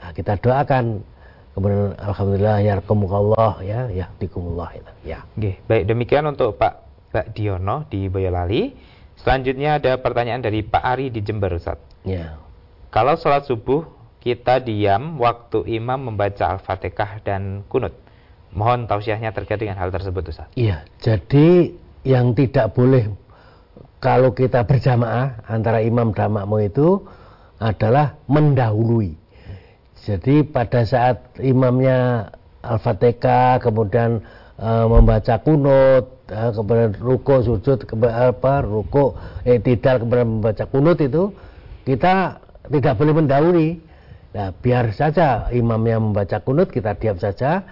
Nah, 0.05 0.11
kita 0.12 0.36
doakan 0.38 1.00
kemudian 1.57 1.96
alhamdulillah 1.96 2.57
ya 2.61 2.76
Allah 2.78 3.52
ya 3.64 3.80
ya 3.88 4.07
dikumullah 4.20 4.70
itu 4.76 4.92
ya. 5.09 5.24
Oke, 5.34 5.59
baik 5.64 5.84
demikian 5.88 6.28
untuk 6.28 6.61
Pak 6.61 6.84
Pak 7.11 7.32
Diono 7.32 7.88
di 7.88 8.07
Boyolali. 8.12 8.74
Selanjutnya 9.18 9.80
ada 9.80 9.96
pertanyaan 9.96 10.44
dari 10.44 10.61
Pak 10.61 10.84
Ari 10.84 11.09
di 11.09 11.24
Jember 11.24 11.57
Ustaz. 11.57 11.80
Ya. 12.05 12.36
Kalau 12.92 13.16
sholat 13.16 13.48
subuh 13.48 13.88
kita 14.20 14.61
diam 14.61 15.20
waktu 15.20 15.64
imam 15.68 16.12
membaca 16.12 16.57
Al-Fatihah 16.57 17.20
dan 17.24 17.64
kunut. 17.68 17.92
Mohon 18.55 18.86
tausiahnya 18.86 19.34
terkait 19.34 19.59
dengan 19.59 19.76
hal 19.76 19.90
tersebut 19.90 20.30
Ustaz. 20.30 20.48
Iya, 20.55 20.86
jadi 21.02 21.74
yang 22.07 22.36
tidak 22.36 22.72
boleh 22.76 23.11
kalau 23.98 24.36
kita 24.36 24.68
berjamaah 24.68 25.44
antara 25.48 25.80
imam 25.80 26.12
dan 26.12 26.32
makmum 26.32 26.61
itu 26.61 27.02
adalah 27.64 28.20
mendahului. 28.28 29.16
Jadi 30.04 30.44
pada 30.44 30.84
saat 30.84 31.32
imamnya 31.40 32.28
Al-Fatihah 32.60 33.56
kemudian 33.64 34.20
e, 34.60 34.68
membaca 34.84 35.40
kunut, 35.40 36.28
e, 36.28 36.40
kemudian 36.52 36.92
ruko 37.00 37.40
sujud, 37.40 37.88
ke, 37.88 37.94
apa 38.04 38.60
ruko 38.60 39.16
eh, 39.48 39.64
tidak 39.64 40.04
kemudian 40.04 40.28
membaca 40.28 40.68
kunut 40.68 41.00
itu 41.00 41.32
kita 41.88 42.44
tidak 42.68 42.94
boleh 43.00 43.14
mendahului. 43.16 43.70
Nah, 44.34 44.50
biar 44.50 44.90
saja 44.92 45.48
imamnya 45.54 45.96
membaca 46.02 46.42
kunut, 46.42 46.68
kita 46.68 46.98
diam 46.98 47.16
saja. 47.22 47.62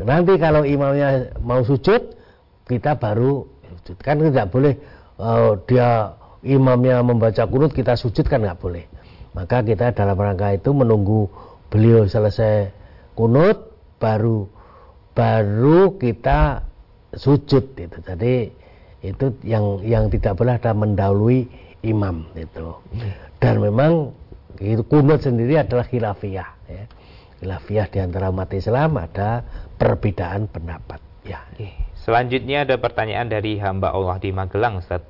Nanti 0.00 0.38
kalau 0.38 0.62
imamnya 0.62 1.34
mau 1.42 1.66
sujud, 1.66 2.14
kita 2.70 2.94
baru 2.94 3.42
sujud. 3.82 3.96
Kan 4.06 4.22
tidak 4.22 4.54
boleh 4.54 4.78
uh, 5.18 5.58
dia 5.66 6.14
imamnya 6.46 7.02
membaca 7.02 7.42
kunut, 7.50 7.74
kita 7.74 7.98
sujud 7.98 8.22
kan 8.30 8.38
nggak 8.38 8.60
boleh. 8.62 8.86
Maka 9.36 9.60
kita 9.60 9.92
dalam 9.92 10.16
rangka 10.16 10.56
itu 10.56 10.72
menunggu 10.72 11.28
beliau 11.68 12.08
selesai 12.08 12.72
kunut, 13.12 13.76
baru 14.00 14.48
baru 15.12 16.00
kita 16.00 16.64
sujud 17.12 17.76
itu. 17.76 17.98
Jadi 18.00 18.48
itu 19.04 19.26
yang 19.44 19.84
yang 19.84 20.08
tidak 20.08 20.40
boleh 20.40 20.56
ada 20.56 20.72
mendahului 20.72 21.44
imam 21.84 22.24
itu. 22.32 22.80
Dan 23.36 23.60
memang 23.60 24.16
itu 24.60 24.82
kunut 24.88 25.20
sendiri 25.20 25.60
adalah 25.60 25.84
khilafiyah 25.84 26.50
ya. 26.68 26.84
khilafiyah 27.40 27.86
di 27.92 27.98
antara 28.00 28.32
umat 28.32 28.48
Islam 28.56 28.96
ada 28.96 29.44
perbedaan 29.76 30.48
pendapat 30.48 31.00
ya 31.26 31.44
selanjutnya 32.06 32.64
ada 32.64 32.78
pertanyaan 32.78 33.28
dari 33.28 33.58
hamba 33.58 33.92
Allah 33.92 34.16
di 34.22 34.30
Magelang 34.32 34.80
Ustaz 34.80 35.02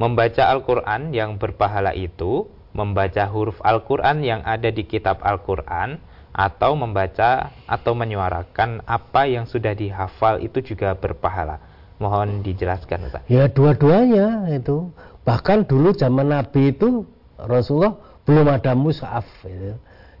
membaca 0.00 0.48
Al-Quran 0.48 1.12
yang 1.12 1.36
berpahala 1.36 1.92
itu 1.92 2.48
membaca 2.76 3.26
huruf 3.26 3.58
Al-Quran 3.62 4.22
yang 4.22 4.40
ada 4.46 4.70
di 4.70 4.86
kitab 4.86 5.20
Al-Quran 5.22 5.98
atau 6.30 6.78
membaca 6.78 7.50
atau 7.66 7.92
menyuarakan 7.98 8.86
apa 8.86 9.26
yang 9.26 9.50
sudah 9.50 9.74
dihafal 9.74 10.38
itu 10.38 10.62
juga 10.62 10.94
berpahala 10.94 11.58
mohon 11.98 12.46
dijelaskan 12.46 13.10
Ustaz 13.10 13.26
ya 13.26 13.50
dua-duanya 13.50 14.46
itu 14.54 14.94
bahkan 15.26 15.66
dulu 15.66 15.90
zaman 15.90 16.30
Nabi 16.30 16.70
itu 16.70 17.02
Rasulullah 17.36 17.96
belum 18.28 18.46
ada 18.46 18.72
mushaf 18.76 19.26
itu. 19.42 19.74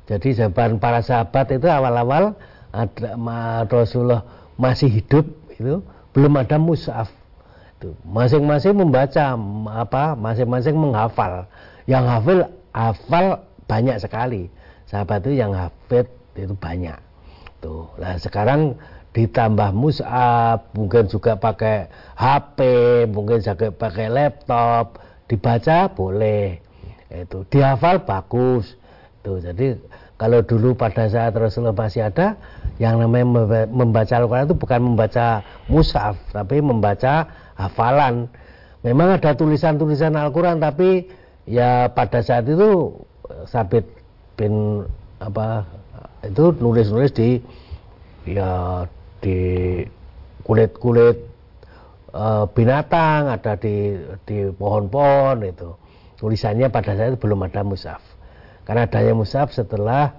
Jadi 0.08 0.28
zaman 0.34 0.82
para 0.82 1.04
sahabat 1.04 1.54
itu 1.54 1.70
awal-awal 1.70 2.34
ada 2.74 3.68
Rasulullah 3.70 4.26
masih 4.58 4.90
hidup 4.90 5.26
itu 5.54 5.84
belum 6.10 6.32
ada 6.40 6.58
mushaf. 6.58 7.12
Masing-masing 8.04 8.76
membaca 8.76 9.38
apa, 9.72 10.12
masing-masing 10.12 10.76
menghafal. 10.76 11.48
Yang 11.86 12.04
hafal 12.08 12.40
hafal 12.74 13.26
banyak 13.70 13.96
sekali. 14.02 14.42
Sahabat 14.90 15.22
itu 15.24 15.38
yang 15.38 15.54
hafid 15.54 16.10
itu 16.34 16.54
banyak. 16.58 16.98
Tuh. 17.62 17.86
Nah, 18.00 18.16
sekarang 18.18 18.74
ditambah 19.14 19.70
mushaf, 19.74 20.70
mungkin 20.74 21.06
juga 21.10 21.36
pakai 21.38 21.90
HP, 22.18 22.58
mungkin 23.10 23.42
juga 23.42 23.68
pakai 23.74 24.06
laptop, 24.06 25.02
dibaca 25.30 25.86
boleh 25.94 26.58
itu 27.10 27.46
dihafal 27.46 28.02
bagus 28.02 28.74
tuh 29.22 29.38
jadi 29.38 29.78
kalau 30.18 30.42
dulu 30.42 30.74
pada 30.74 31.06
saat 31.06 31.32
Rasulullah 31.38 31.74
masih 31.74 32.10
ada 32.10 32.34
yang 32.82 32.98
namanya 32.98 33.66
membaca 33.70 34.14
Al-Quran 34.18 34.50
itu 34.50 34.56
bukan 34.58 34.80
membaca 34.82 35.46
mushaf 35.70 36.18
tapi 36.34 36.58
membaca 36.58 37.30
hafalan 37.54 38.26
memang 38.82 39.18
ada 39.18 39.34
tulisan-tulisan 39.38 40.18
Al-Quran 40.18 40.58
tapi 40.58 41.06
ya 41.46 41.92
pada 41.92 42.20
saat 42.24 42.48
itu 42.48 42.96
Sabit 43.46 43.86
bin 44.36 44.84
apa 45.20 45.64
itu 46.24 46.52
nulis-nulis 46.56 47.12
di 47.12 47.40
ya 48.28 48.84
di 49.20 49.38
kulit-kulit 50.44 51.16
uh, 52.12 52.48
binatang 52.50 53.30
ada 53.30 53.56
di 53.56 53.96
di 54.24 54.48
pohon-pohon 54.52 55.44
itu. 55.46 55.70
Tulisannya 56.20 56.68
pada 56.68 56.92
saat 56.96 57.16
itu 57.16 57.20
belum 57.20 57.48
ada 57.48 57.64
mushaf. 57.64 58.02
Karena 58.68 58.84
adanya 58.84 59.16
mushaf 59.16 59.56
setelah 59.56 60.12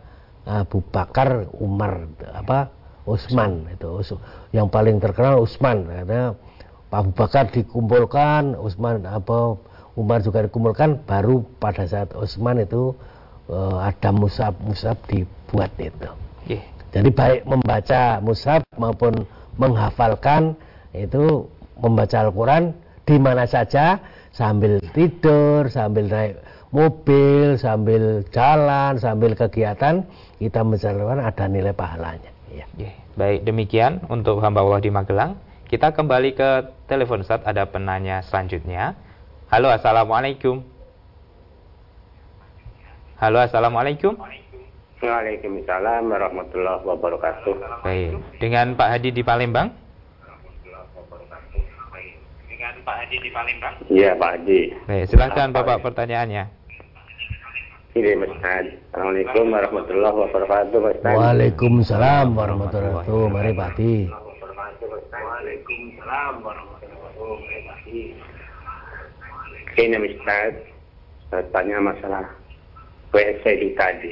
Abu 0.45 0.81
Bakar 0.81 1.45
Umar 1.61 2.09
apa 2.33 2.73
Utsman 3.05 3.69
itu 3.69 4.17
yang 4.53 4.69
paling 4.69 4.97
terkenal 4.97 5.41
Utsman 5.41 5.85
karena 5.85 6.33
Abu 6.89 7.13
Bakar 7.13 7.49
dikumpulkan 7.53 8.57
Utsman 8.57 9.05
apa 9.05 9.57
Umar 9.97 10.23
juga 10.23 10.45
dikumpulkan 10.47 11.03
baru 11.03 11.43
pada 11.59 11.83
saat 11.83 12.15
Utsman 12.15 12.63
itu 12.63 12.95
uh, 13.51 13.83
ada 13.83 14.09
mushaf 14.15 14.55
mushaf 14.63 14.95
dibuat 15.07 15.71
itu 15.79 16.09
yeah. 16.47 16.63
jadi 16.95 17.09
baik 17.11 17.41
membaca 17.43 18.23
mushaf 18.23 18.63
maupun 18.79 19.27
menghafalkan 19.59 20.55
itu 20.95 21.47
membaca 21.79 22.17
Al-Quran 22.23 22.75
di 23.03 23.17
mana 23.17 23.43
saja 23.49 23.99
sambil 24.31 24.79
tidur, 24.95 25.67
sambil 25.67 26.07
naik 26.07 26.39
mobil, 26.71 27.59
sambil 27.59 28.23
jalan, 28.31 28.95
sambil 28.95 29.35
kegiatan 29.35 30.07
kita 30.39 30.63
menjalankan 30.63 31.19
ada 31.19 31.45
nilai 31.51 31.75
pahalanya. 31.75 32.31
Ya. 32.51 32.65
Baik, 33.19 33.43
demikian 33.43 34.07
untuk 34.07 34.39
hamba 34.39 34.63
Allah 34.63 34.79
di 34.79 34.87
Magelang. 34.87 35.35
Kita 35.67 35.91
kembali 35.91 36.35
ke 36.35 36.49
telepon 36.87 37.23
saat 37.23 37.43
ada 37.43 37.67
penanya 37.67 38.23
selanjutnya. 38.23 38.95
Halo, 39.51 39.67
assalamualaikum. 39.67 40.63
Halo, 43.19 43.43
assalamualaikum. 43.43 44.15
Waalaikumsalam 45.03 46.07
warahmatullahi 46.07 46.87
wabarakatuh. 46.87 47.83
Baik, 47.83 48.15
dengan 48.39 48.79
Pak 48.79 48.87
Hadi 48.95 49.11
di 49.11 49.19
Palembang. 49.27 49.75
Pak 52.81 52.95
Haji 52.97 53.17
di 53.21 53.29
Palembang? 53.29 53.75
Iya 53.91 54.15
Pak 54.15 54.29
Haji. 54.39 54.61
Baik, 54.87 55.03
silakan 55.11 55.51
Bapak 55.51 55.83
pertanyaannya. 55.83 56.47
Ini 57.91 58.11
Mas 58.15 58.31
Haji. 58.39 58.71
Assalamualaikum 58.89 59.45
warahmatullahi 59.51 60.15
wabarakatuh 60.15 60.77
Mas 60.79 60.97
Haji. 61.03 61.17
Waalaikumsalam 61.19 62.27
warahmatullahi 62.39 63.03
wabarakatuh. 63.03 63.27
Mari 63.27 63.51
Pak 63.51 63.67
Haji. 63.75 63.95
Waalaikumsalam 65.11 66.33
warahmatullahi 66.39 67.19
wabarakatuh. 67.19 68.31
Haji. 69.77 70.71
Saya 71.31 71.47
tanya 71.55 71.79
masalah 71.79 72.27
WC 73.15 73.43
di 73.43 73.69
tadi. 73.79 74.11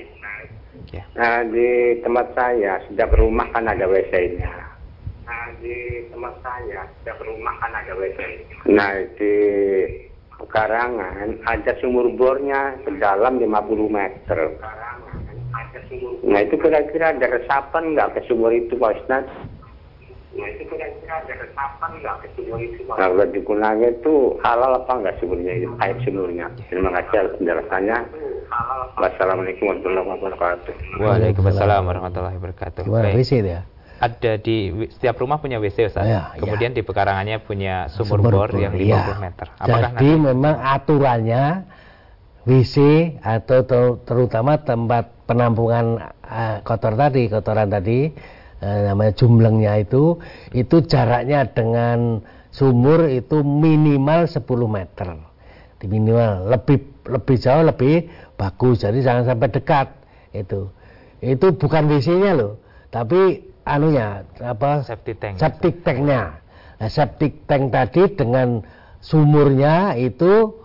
Ya. 0.96 1.04
Nah, 1.20 1.44
di 1.52 2.00
tempat 2.00 2.32
saya, 2.32 2.80
setiap 2.88 3.12
rumah 3.20 3.46
kan 3.52 3.68
ada 3.68 3.86
WC-nya 3.86 4.50
Nah, 5.30 5.46
di 5.62 6.08
tempat 6.10 6.34
saya, 6.42 6.90
setiap 6.98 7.22
rumah 7.22 7.54
kan 7.62 7.70
ada 7.76 7.94
WC. 7.94 8.20
Nah, 8.72 8.98
di 9.20 9.34
pekarangan 10.40 11.44
ada 11.46 11.72
sumur 11.78 12.10
bornya 12.18 12.80
sedalam 12.88 13.38
50 13.38 13.92
meter. 13.92 14.40
Nah, 16.26 16.40
itu 16.42 16.56
kira-kira 16.58 17.14
ada 17.14 17.28
resapan 17.30 17.94
nggak 17.94 18.18
ke 18.18 18.22
sumur 18.26 18.50
itu, 18.50 18.74
Pak 18.74 19.06
Ustaz? 19.06 19.28
Nah, 20.30 20.46
itu 20.46 20.64
kira-kira 20.70 21.26
ada 21.26 21.34
resapan 21.42 21.90
nggak 22.06 22.16
ke 22.22 22.28
sumur 22.38 22.62
itu, 22.62 22.86
Nah, 22.86 23.02
kalau 23.02 23.26
digunakan 23.34 23.82
itu 23.82 24.16
halal 24.46 24.72
apa 24.86 24.94
nggak 25.02 25.16
sumurnya 25.18 25.54
itu, 25.58 25.68
air 25.82 25.98
sumurnya? 26.06 26.46
Terima 26.70 26.90
kasih 26.94 27.16
atas 27.18 27.34
penjelasannya. 27.42 27.98
Wassalamualaikum 28.94 29.64
warahmatullahi 29.74 30.06
wabarakatuh. 30.06 30.74
Waalaikumsalam 31.02 31.82
warahmatullahi 31.82 32.38
wabarakatuh. 32.38 32.82
Gimana 32.86 33.10
WC 33.18 33.32
ya? 33.42 33.62
Ada 34.00 34.40
di 34.40 34.72
setiap 34.96 35.20
rumah 35.20 35.44
punya 35.44 35.60
WC 35.60 35.92
Ustaz. 35.92 36.08
Ya, 36.08 36.32
Kemudian 36.40 36.72
ya. 36.72 36.78
di 36.78 36.82
pekarangannya 36.86 37.44
punya 37.44 37.92
sumur, 37.92 38.24
Sumur 38.24 38.48
bor 38.48 38.54
bor, 38.54 38.62
yang 38.62 38.72
50 38.72 38.86
iya. 38.86 39.18
meter. 39.20 39.48
Apakah 39.60 39.92
Jadi 39.92 40.08
nanti 40.08 40.10
memang 40.24 40.56
aturannya 40.56 41.44
WC 42.48 42.76
atau 43.20 43.60
ter- 43.68 43.98
terutama 44.08 44.56
tempat 44.62 45.28
penampungan 45.28 46.00
eh, 46.24 46.58
kotor 46.64 46.96
tadi, 46.96 47.28
kotoran 47.28 47.68
tadi 47.68 48.14
eh, 48.60 48.80
namanya 48.88 49.14
jumlengnya 49.16 49.84
itu 49.84 50.20
itu 50.52 50.84
jaraknya 50.86 51.48
dengan 51.52 52.24
sumur 52.52 53.08
itu 53.08 53.42
minimal 53.44 54.28
10 54.28 54.44
meter. 54.68 55.10
Di 55.80 55.86
minimal 55.88 56.52
lebih 56.52 57.08
lebih 57.08 57.38
jauh 57.40 57.64
lebih 57.64 58.12
bagus. 58.36 58.84
Jadi 58.84 59.00
jangan 59.00 59.24
sampai 59.26 59.48
dekat 59.50 59.88
itu. 60.36 60.70
Itu 61.20 61.56
bukan 61.56 61.92
WC-nya 61.92 62.32
loh, 62.36 62.64
tapi 62.92 63.44
anunya 63.68 64.24
apa 64.40 64.88
Septic 64.88 65.20
tank. 65.20 65.36
septic 65.36 65.84
tanknya. 65.84 66.40
Nah, 66.80 66.90
septic 66.90 67.44
tank 67.44 67.76
tadi 67.76 68.08
dengan 68.16 68.64
sumurnya 69.04 70.00
itu 70.00 70.56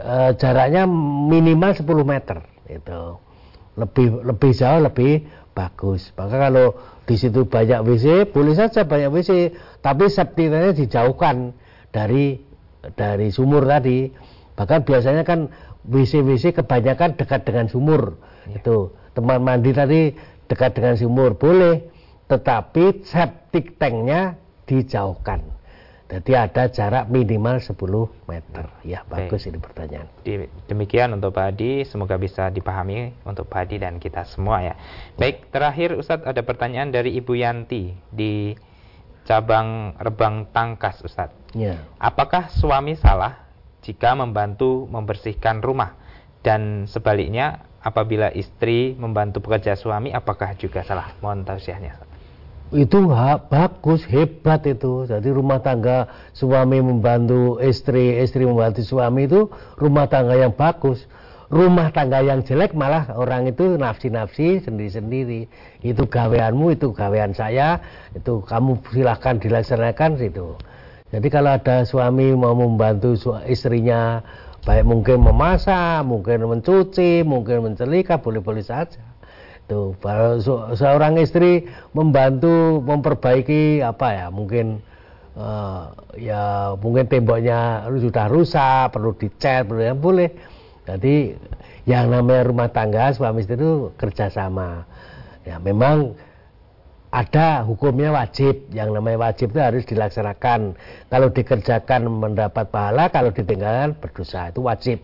eh, 0.00 0.30
jaraknya 0.36 0.84
minimal 1.28 1.72
10 1.72 1.84
meter 2.04 2.38
itu 2.68 3.00
lebih 3.76 4.24
lebih 4.24 4.52
jauh 4.52 4.80
lebih 4.84 5.24
bagus. 5.56 6.12
Maka 6.16 6.48
kalau 6.48 6.76
di 7.08 7.16
situ 7.16 7.48
banyak 7.48 7.80
WC 7.84 8.30
boleh 8.30 8.54
saja 8.56 8.84
banyak 8.84 9.10
WC 9.12 9.30
tapi 9.80 10.08
septic 10.08 10.52
tanknya 10.52 10.72
dijauhkan 10.76 11.56
dari 11.92 12.40
dari 12.96 13.28
sumur 13.32 13.64
tadi. 13.64 14.12
Bahkan 14.52 14.84
biasanya 14.84 15.24
kan 15.24 15.48
WC 15.88 16.22
WC 16.22 16.52
kebanyakan 16.56 17.16
dekat 17.16 17.48
dengan 17.48 17.66
sumur. 17.68 18.20
Itu 18.48 18.92
tempat 19.16 19.38
mandi 19.40 19.70
tadi 19.72 20.00
dekat 20.48 20.76
dengan 20.76 20.94
sumur 21.00 21.36
boleh. 21.36 21.88
Tetapi 22.28 23.04
septic 23.04 23.76
tanknya 23.76 24.40
dijauhkan 24.64 25.61
jadi 26.12 26.44
ada 26.44 26.68
jarak 26.68 27.08
minimal 27.08 27.56
10 27.56 27.72
meter 28.28 28.68
ya 28.84 29.00
Baik. 29.08 29.32
bagus 29.32 29.48
ini 29.48 29.56
pertanyaan 29.56 30.06
demikian 30.68 31.16
untuk 31.16 31.32
Pak 31.32 31.56
Hadi, 31.56 31.88
semoga 31.88 32.20
bisa 32.20 32.52
dipahami 32.52 33.16
untuk 33.24 33.48
Pak 33.48 33.64
Hadi 33.64 33.80
dan 33.80 33.96
kita 33.96 34.28
semua 34.28 34.60
ya. 34.60 34.74
Baik, 35.16 35.48
terakhir 35.48 35.96
Ustadz 35.96 36.28
ada 36.28 36.44
pertanyaan 36.44 36.92
dari 36.92 37.16
Ibu 37.16 37.32
Yanti 37.32 37.96
di 38.12 38.52
cabang 39.24 39.96
Rebang 39.96 40.52
Tangkas 40.52 41.00
Ustadz. 41.00 41.56
ya 41.56 41.80
Apakah 41.96 42.52
suami 42.52 42.92
salah 43.00 43.48
jika 43.80 44.12
membantu 44.12 44.84
membersihkan 44.92 45.64
rumah 45.64 45.96
dan 46.44 46.84
sebaliknya 46.90 47.64
apabila 47.80 48.28
istri 48.36 48.94
membantu 49.00 49.40
pekerja 49.40 49.80
suami 49.80 50.12
apakah 50.12 50.52
juga 50.60 50.84
salah? 50.84 51.16
Mohon 51.24 51.48
tausiahnya. 51.48 52.11
Itu 52.72 53.12
bagus 53.52 54.08
hebat 54.08 54.64
itu. 54.64 55.04
Jadi 55.04 55.28
rumah 55.28 55.60
tangga 55.60 56.08
suami 56.32 56.80
membantu 56.80 57.60
istri 57.60 58.16
istri 58.16 58.48
membantu 58.48 58.80
suami 58.80 59.28
itu 59.28 59.52
rumah 59.76 60.08
tangga 60.08 60.40
yang 60.40 60.56
bagus. 60.56 61.04
Rumah 61.52 61.92
tangga 61.92 62.24
yang 62.24 62.40
jelek 62.40 62.72
malah 62.72 63.12
orang 63.12 63.44
itu 63.44 63.76
nafsi-nafsi 63.76 64.64
sendiri-sendiri. 64.64 65.52
Itu 65.84 66.08
gaweanmu 66.08 66.72
itu 66.72 66.96
gawean 66.96 67.36
saya 67.36 67.76
itu 68.16 68.40
kamu 68.40 68.80
silahkan 68.88 69.36
dilaksanakan 69.36 70.16
situ. 70.16 70.56
Jadi 71.12 71.28
kalau 71.28 71.52
ada 71.52 71.84
suami 71.84 72.32
mau 72.32 72.56
membantu 72.56 73.36
istrinya 73.44 74.24
baik 74.64 74.88
mungkin 74.88 75.20
memasak 75.20 76.06
mungkin 76.08 76.48
mencuci 76.48 77.20
mungkin 77.26 77.68
mencelika 77.68 78.22
boleh-boleh 78.22 78.64
saja 78.64 79.11
Se- 80.42 80.70
seorang 80.78 81.18
istri 81.18 81.66
membantu 81.96 82.80
memperbaiki 82.84 83.80
apa 83.82 84.08
ya, 84.14 84.26
mungkin 84.28 84.80
eh, 85.36 85.82
ya 86.20 86.74
mungkin 86.78 87.08
temboknya 87.08 87.88
sudah 87.88 88.26
rusak, 88.28 88.92
perlu 88.92 89.16
dicat, 89.16 89.66
perlu 89.66 89.82
ya 89.82 89.94
boleh. 89.96 90.30
Jadi 90.82 91.36
yang 91.86 92.10
namanya 92.10 92.42
rumah 92.46 92.68
tangga 92.70 93.14
suami 93.14 93.42
istri 93.42 93.58
itu 93.58 93.90
kerjasama. 93.98 94.86
Ya 95.42 95.58
memang 95.58 96.14
ada 97.12 97.60
hukumnya 97.68 98.08
wajib, 98.08 98.72
yang 98.72 98.96
namanya 98.96 99.28
wajib 99.28 99.52
itu 99.52 99.60
harus 99.60 99.84
dilaksanakan. 99.84 100.72
Kalau 101.12 101.28
dikerjakan 101.28 102.08
mendapat 102.08 102.72
pahala, 102.72 103.12
kalau 103.12 103.28
ditinggalkan 103.28 103.92
berdosa 104.00 104.48
itu 104.48 104.64
wajib. 104.64 104.98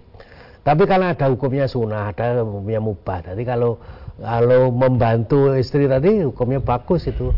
Tapi 0.65 0.83
karena 0.89 1.13
ada 1.13 1.29
hukumnya 1.29 1.69
sunnah, 1.69 2.09
ada 2.09 2.41
hukumnya 2.41 2.81
mubah. 2.81 3.29
Jadi 3.29 3.43
kalau 3.45 3.77
kalau 4.19 4.75
membantu 4.75 5.55
istri 5.55 5.87
tadi 5.87 6.27
hukumnya 6.27 6.59
bagus 6.59 7.07
itu. 7.07 7.31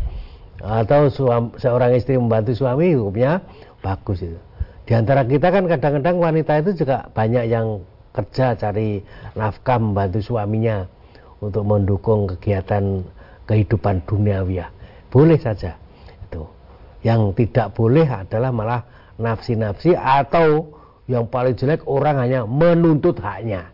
Atau 0.61 1.09
suam- 1.09 1.57
seorang 1.57 1.97
istri 1.97 2.17
membantu 2.17 2.53
suami 2.53 2.93
hukumnya 2.93 3.41
bagus 3.81 4.21
itu. 4.21 4.37
Di 4.85 4.93
antara 4.97 5.25
kita 5.25 5.49
kan 5.49 5.65
kadang-kadang 5.65 6.17
wanita 6.21 6.61
itu 6.61 6.85
juga 6.85 7.09
banyak 7.13 7.49
yang 7.49 7.81
kerja 8.11 8.53
cari 8.59 9.01
nafkah 9.33 9.79
membantu 9.79 10.19
suaminya 10.21 10.85
untuk 11.41 11.65
mendukung 11.65 12.29
kegiatan 12.29 13.01
kehidupan 13.49 14.05
duniawi 14.05 14.61
ya. 14.61 14.67
Boleh 15.09 15.39
saja 15.41 15.79
itu. 16.29 16.45
Yang 17.01 17.21
tidak 17.41 17.73
boleh 17.73 18.05
adalah 18.05 18.53
malah 18.53 18.81
nafsi-nafsi 19.17 19.97
atau 19.97 20.77
yang 21.09 21.25
paling 21.25 21.57
jelek 21.57 21.87
orang 21.89 22.21
hanya 22.21 22.45
menuntut 22.45 23.17
haknya. 23.17 23.73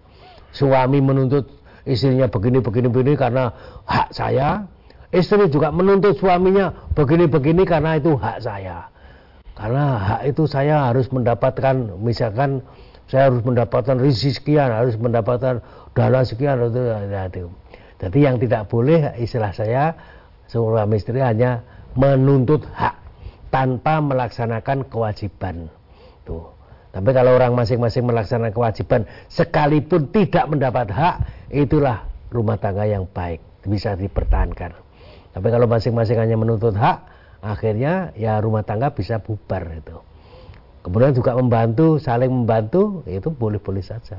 Suami 0.55 1.03
menuntut 1.03 1.56
istrinya 1.87 2.27
begini 2.27 2.59
begini 2.59 2.87
begini 2.91 3.13
karena 3.15 3.55
hak 3.87 4.11
saya. 4.11 4.67
Istri 5.07 5.47
juga 5.47 5.71
menuntut 5.71 6.19
suaminya 6.19 6.91
begini-begini 6.91 7.63
karena 7.63 7.95
itu 7.95 8.19
hak 8.19 8.43
saya. 8.43 8.91
Karena 9.55 9.95
hak 9.95 10.21
itu 10.27 10.43
saya 10.51 10.91
harus 10.91 11.07
mendapatkan 11.07 11.95
misalkan 12.03 12.59
saya 13.07 13.31
harus 13.31 13.39
mendapatkan 13.47 13.95
rezeki 13.95 14.31
sekian, 14.35 14.67
harus 14.67 14.99
mendapatkan 14.99 15.63
dana 15.95 16.21
sekian 16.27 16.59
ya, 16.59 17.31
itu. 17.31 17.47
Jadi 17.97 18.19
yang 18.19 18.35
tidak 18.35 18.67
boleh 18.67 19.15
istilah 19.15 19.55
saya 19.55 19.95
suami 20.51 20.99
istri 20.99 21.23
hanya 21.23 21.63
menuntut 21.95 22.67
hak 22.75 22.99
tanpa 23.47 24.03
melaksanakan 24.03 24.85
kewajiban. 24.91 25.71
Tuh. 26.27 26.56
Tapi 26.97 27.13
kalau 27.13 27.37
orang 27.37 27.53
masing-masing 27.53 28.09
melaksanakan 28.09 28.49
kewajiban 28.57 29.05
sekalipun 29.29 30.09
tidak 30.09 30.49
mendapat 30.49 30.89
hak, 30.89 31.15
itulah 31.53 32.09
rumah 32.33 32.57
tangga 32.57 32.89
yang 32.89 33.05
baik, 33.05 33.37
bisa 33.69 33.93
dipertahankan. 33.93 34.73
Tapi 35.29 35.47
kalau 35.53 35.69
masing-masing 35.69 36.17
hanya 36.17 36.33
menuntut 36.33 36.73
hak, 36.73 37.05
akhirnya 37.45 38.09
ya 38.17 38.41
rumah 38.41 38.65
tangga 38.65 38.89
bisa 38.89 39.21
bubar 39.21 39.69
itu. 39.77 40.01
Kemudian 40.81 41.13
juga 41.13 41.37
membantu, 41.37 42.01
saling 42.01 42.33
membantu, 42.33 43.05
itu 43.05 43.29
boleh-boleh 43.29 43.85
saja. 43.85 44.17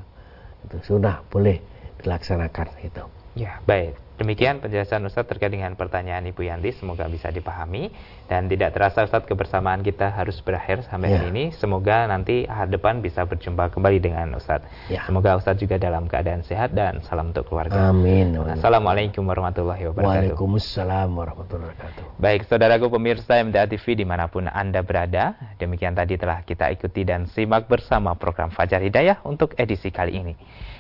Itu 0.63 0.79
sunnah, 0.87 1.27
boleh 1.35 1.59
dilaksanakan 1.99 2.79
itu. 2.87 3.03
Ya, 3.35 3.59
baik. 3.67 4.08
Demikian 4.19 4.59
penjelasan 4.59 5.07
Ustadz 5.07 5.31
terkait 5.31 5.55
dengan 5.55 5.79
pertanyaan 5.79 6.27
Ibu 6.27 6.43
Yanti. 6.43 6.75
Semoga 6.75 7.07
bisa 7.07 7.31
dipahami. 7.31 7.87
Dan 8.27 8.51
tidak 8.51 8.75
terasa 8.75 9.07
Ustadz 9.07 9.31
kebersamaan 9.31 9.87
kita 9.87 10.11
harus 10.11 10.43
berakhir 10.43 10.83
sampai 10.91 11.15
Ya. 11.15 11.23
hari 11.23 11.31
ini. 11.31 11.45
Semoga 11.55 12.03
nanti 12.11 12.43
hari 12.43 12.75
depan 12.75 12.99
bisa 12.99 13.23
berjumpa 13.23 13.71
kembali 13.71 14.03
dengan 14.03 14.35
Ustadz. 14.35 14.67
Ya. 14.91 15.07
Semoga 15.07 15.39
Ustadz 15.39 15.63
juga 15.63 15.79
dalam 15.79 16.11
keadaan 16.11 16.43
sehat 16.43 16.75
dan 16.75 16.99
salam 17.07 17.31
untuk 17.31 17.47
keluarga. 17.47 17.95
Amin. 17.95 18.35
Assalamualaikum 18.59 19.23
warahmatullahi 19.23 19.87
wabarakatuh. 19.95 20.35
Waalaikumsalam 20.35 21.09
warahmatullahi 21.15 21.71
wabarakatuh. 21.79 22.03
Baik, 22.19 22.43
saudaraku 22.51 22.91
pemirsa 22.91 23.39
MTA 23.39 23.71
TV 23.71 23.95
di 23.95 24.03
mana 24.03 24.27
pun 24.27 24.51
Anda 24.51 24.83
berada, 24.83 25.39
demikian 25.63 25.95
tadi 25.95 26.19
telah 26.19 26.43
kita 26.43 26.75
ikuti 26.75 27.07
dan 27.07 27.31
simak 27.31 27.71
bersama 27.71 28.19
program 28.19 28.51
Fajar 28.51 28.83
Hidayah 28.83 29.23
untuk 29.23 29.55
edisi 29.55 29.95
kali 29.95 30.19
ini. 30.19 30.35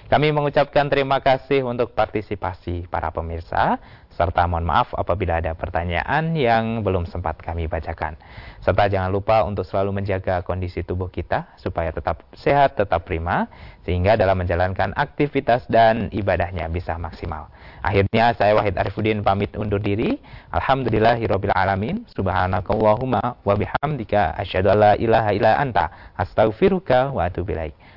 Kami 0.09 0.33
mengucapkan 0.33 0.89
terima 0.89 1.21
kasih 1.21 1.69
untuk 1.69 1.93
partisipasi 1.93 2.89
para 2.89 3.13
pemirsa, 3.13 3.77
serta 4.09 4.49
mohon 4.49 4.65
maaf 4.65 4.97
apabila 4.97 5.37
ada 5.37 5.53
pertanyaan 5.53 6.33
yang 6.33 6.81
belum 6.81 7.05
sempat 7.05 7.37
kami 7.45 7.69
bacakan. 7.69 8.17
Serta 8.65 8.89
jangan 8.89 9.13
lupa 9.13 9.45
untuk 9.45 9.69
selalu 9.69 10.01
menjaga 10.01 10.41
kondisi 10.49 10.81
tubuh 10.81 11.13
kita 11.13 11.53
supaya 11.61 11.93
tetap 11.93 12.25
sehat, 12.33 12.81
tetap 12.81 13.05
prima, 13.05 13.53
sehingga 13.85 14.17
dalam 14.17 14.41
menjalankan 14.41 14.97
aktivitas 14.97 15.69
dan 15.69 16.09
ibadahnya 16.09 16.73
bisa 16.73 16.97
maksimal. 16.97 17.53
Akhirnya 17.85 18.33
saya 18.33 18.57
Wahid 18.57 18.81
Arifuddin 18.81 19.21
pamit 19.21 19.53
undur 19.61 19.79
diri. 19.79 20.17
Alhamdulillahirabbil 20.57 21.53
alamin. 21.53 22.09
Subhanakallahumma 22.17 23.45
wa 23.45 23.55
bihamdika 23.61 24.41
la 24.73 24.97
ilaha 24.97 25.31
illa 25.37 25.61
anta 25.61 26.17
astaghfiruka 26.17 27.13
wa 27.13 27.29
atubu 27.29 27.53
ilaik. 27.53 27.77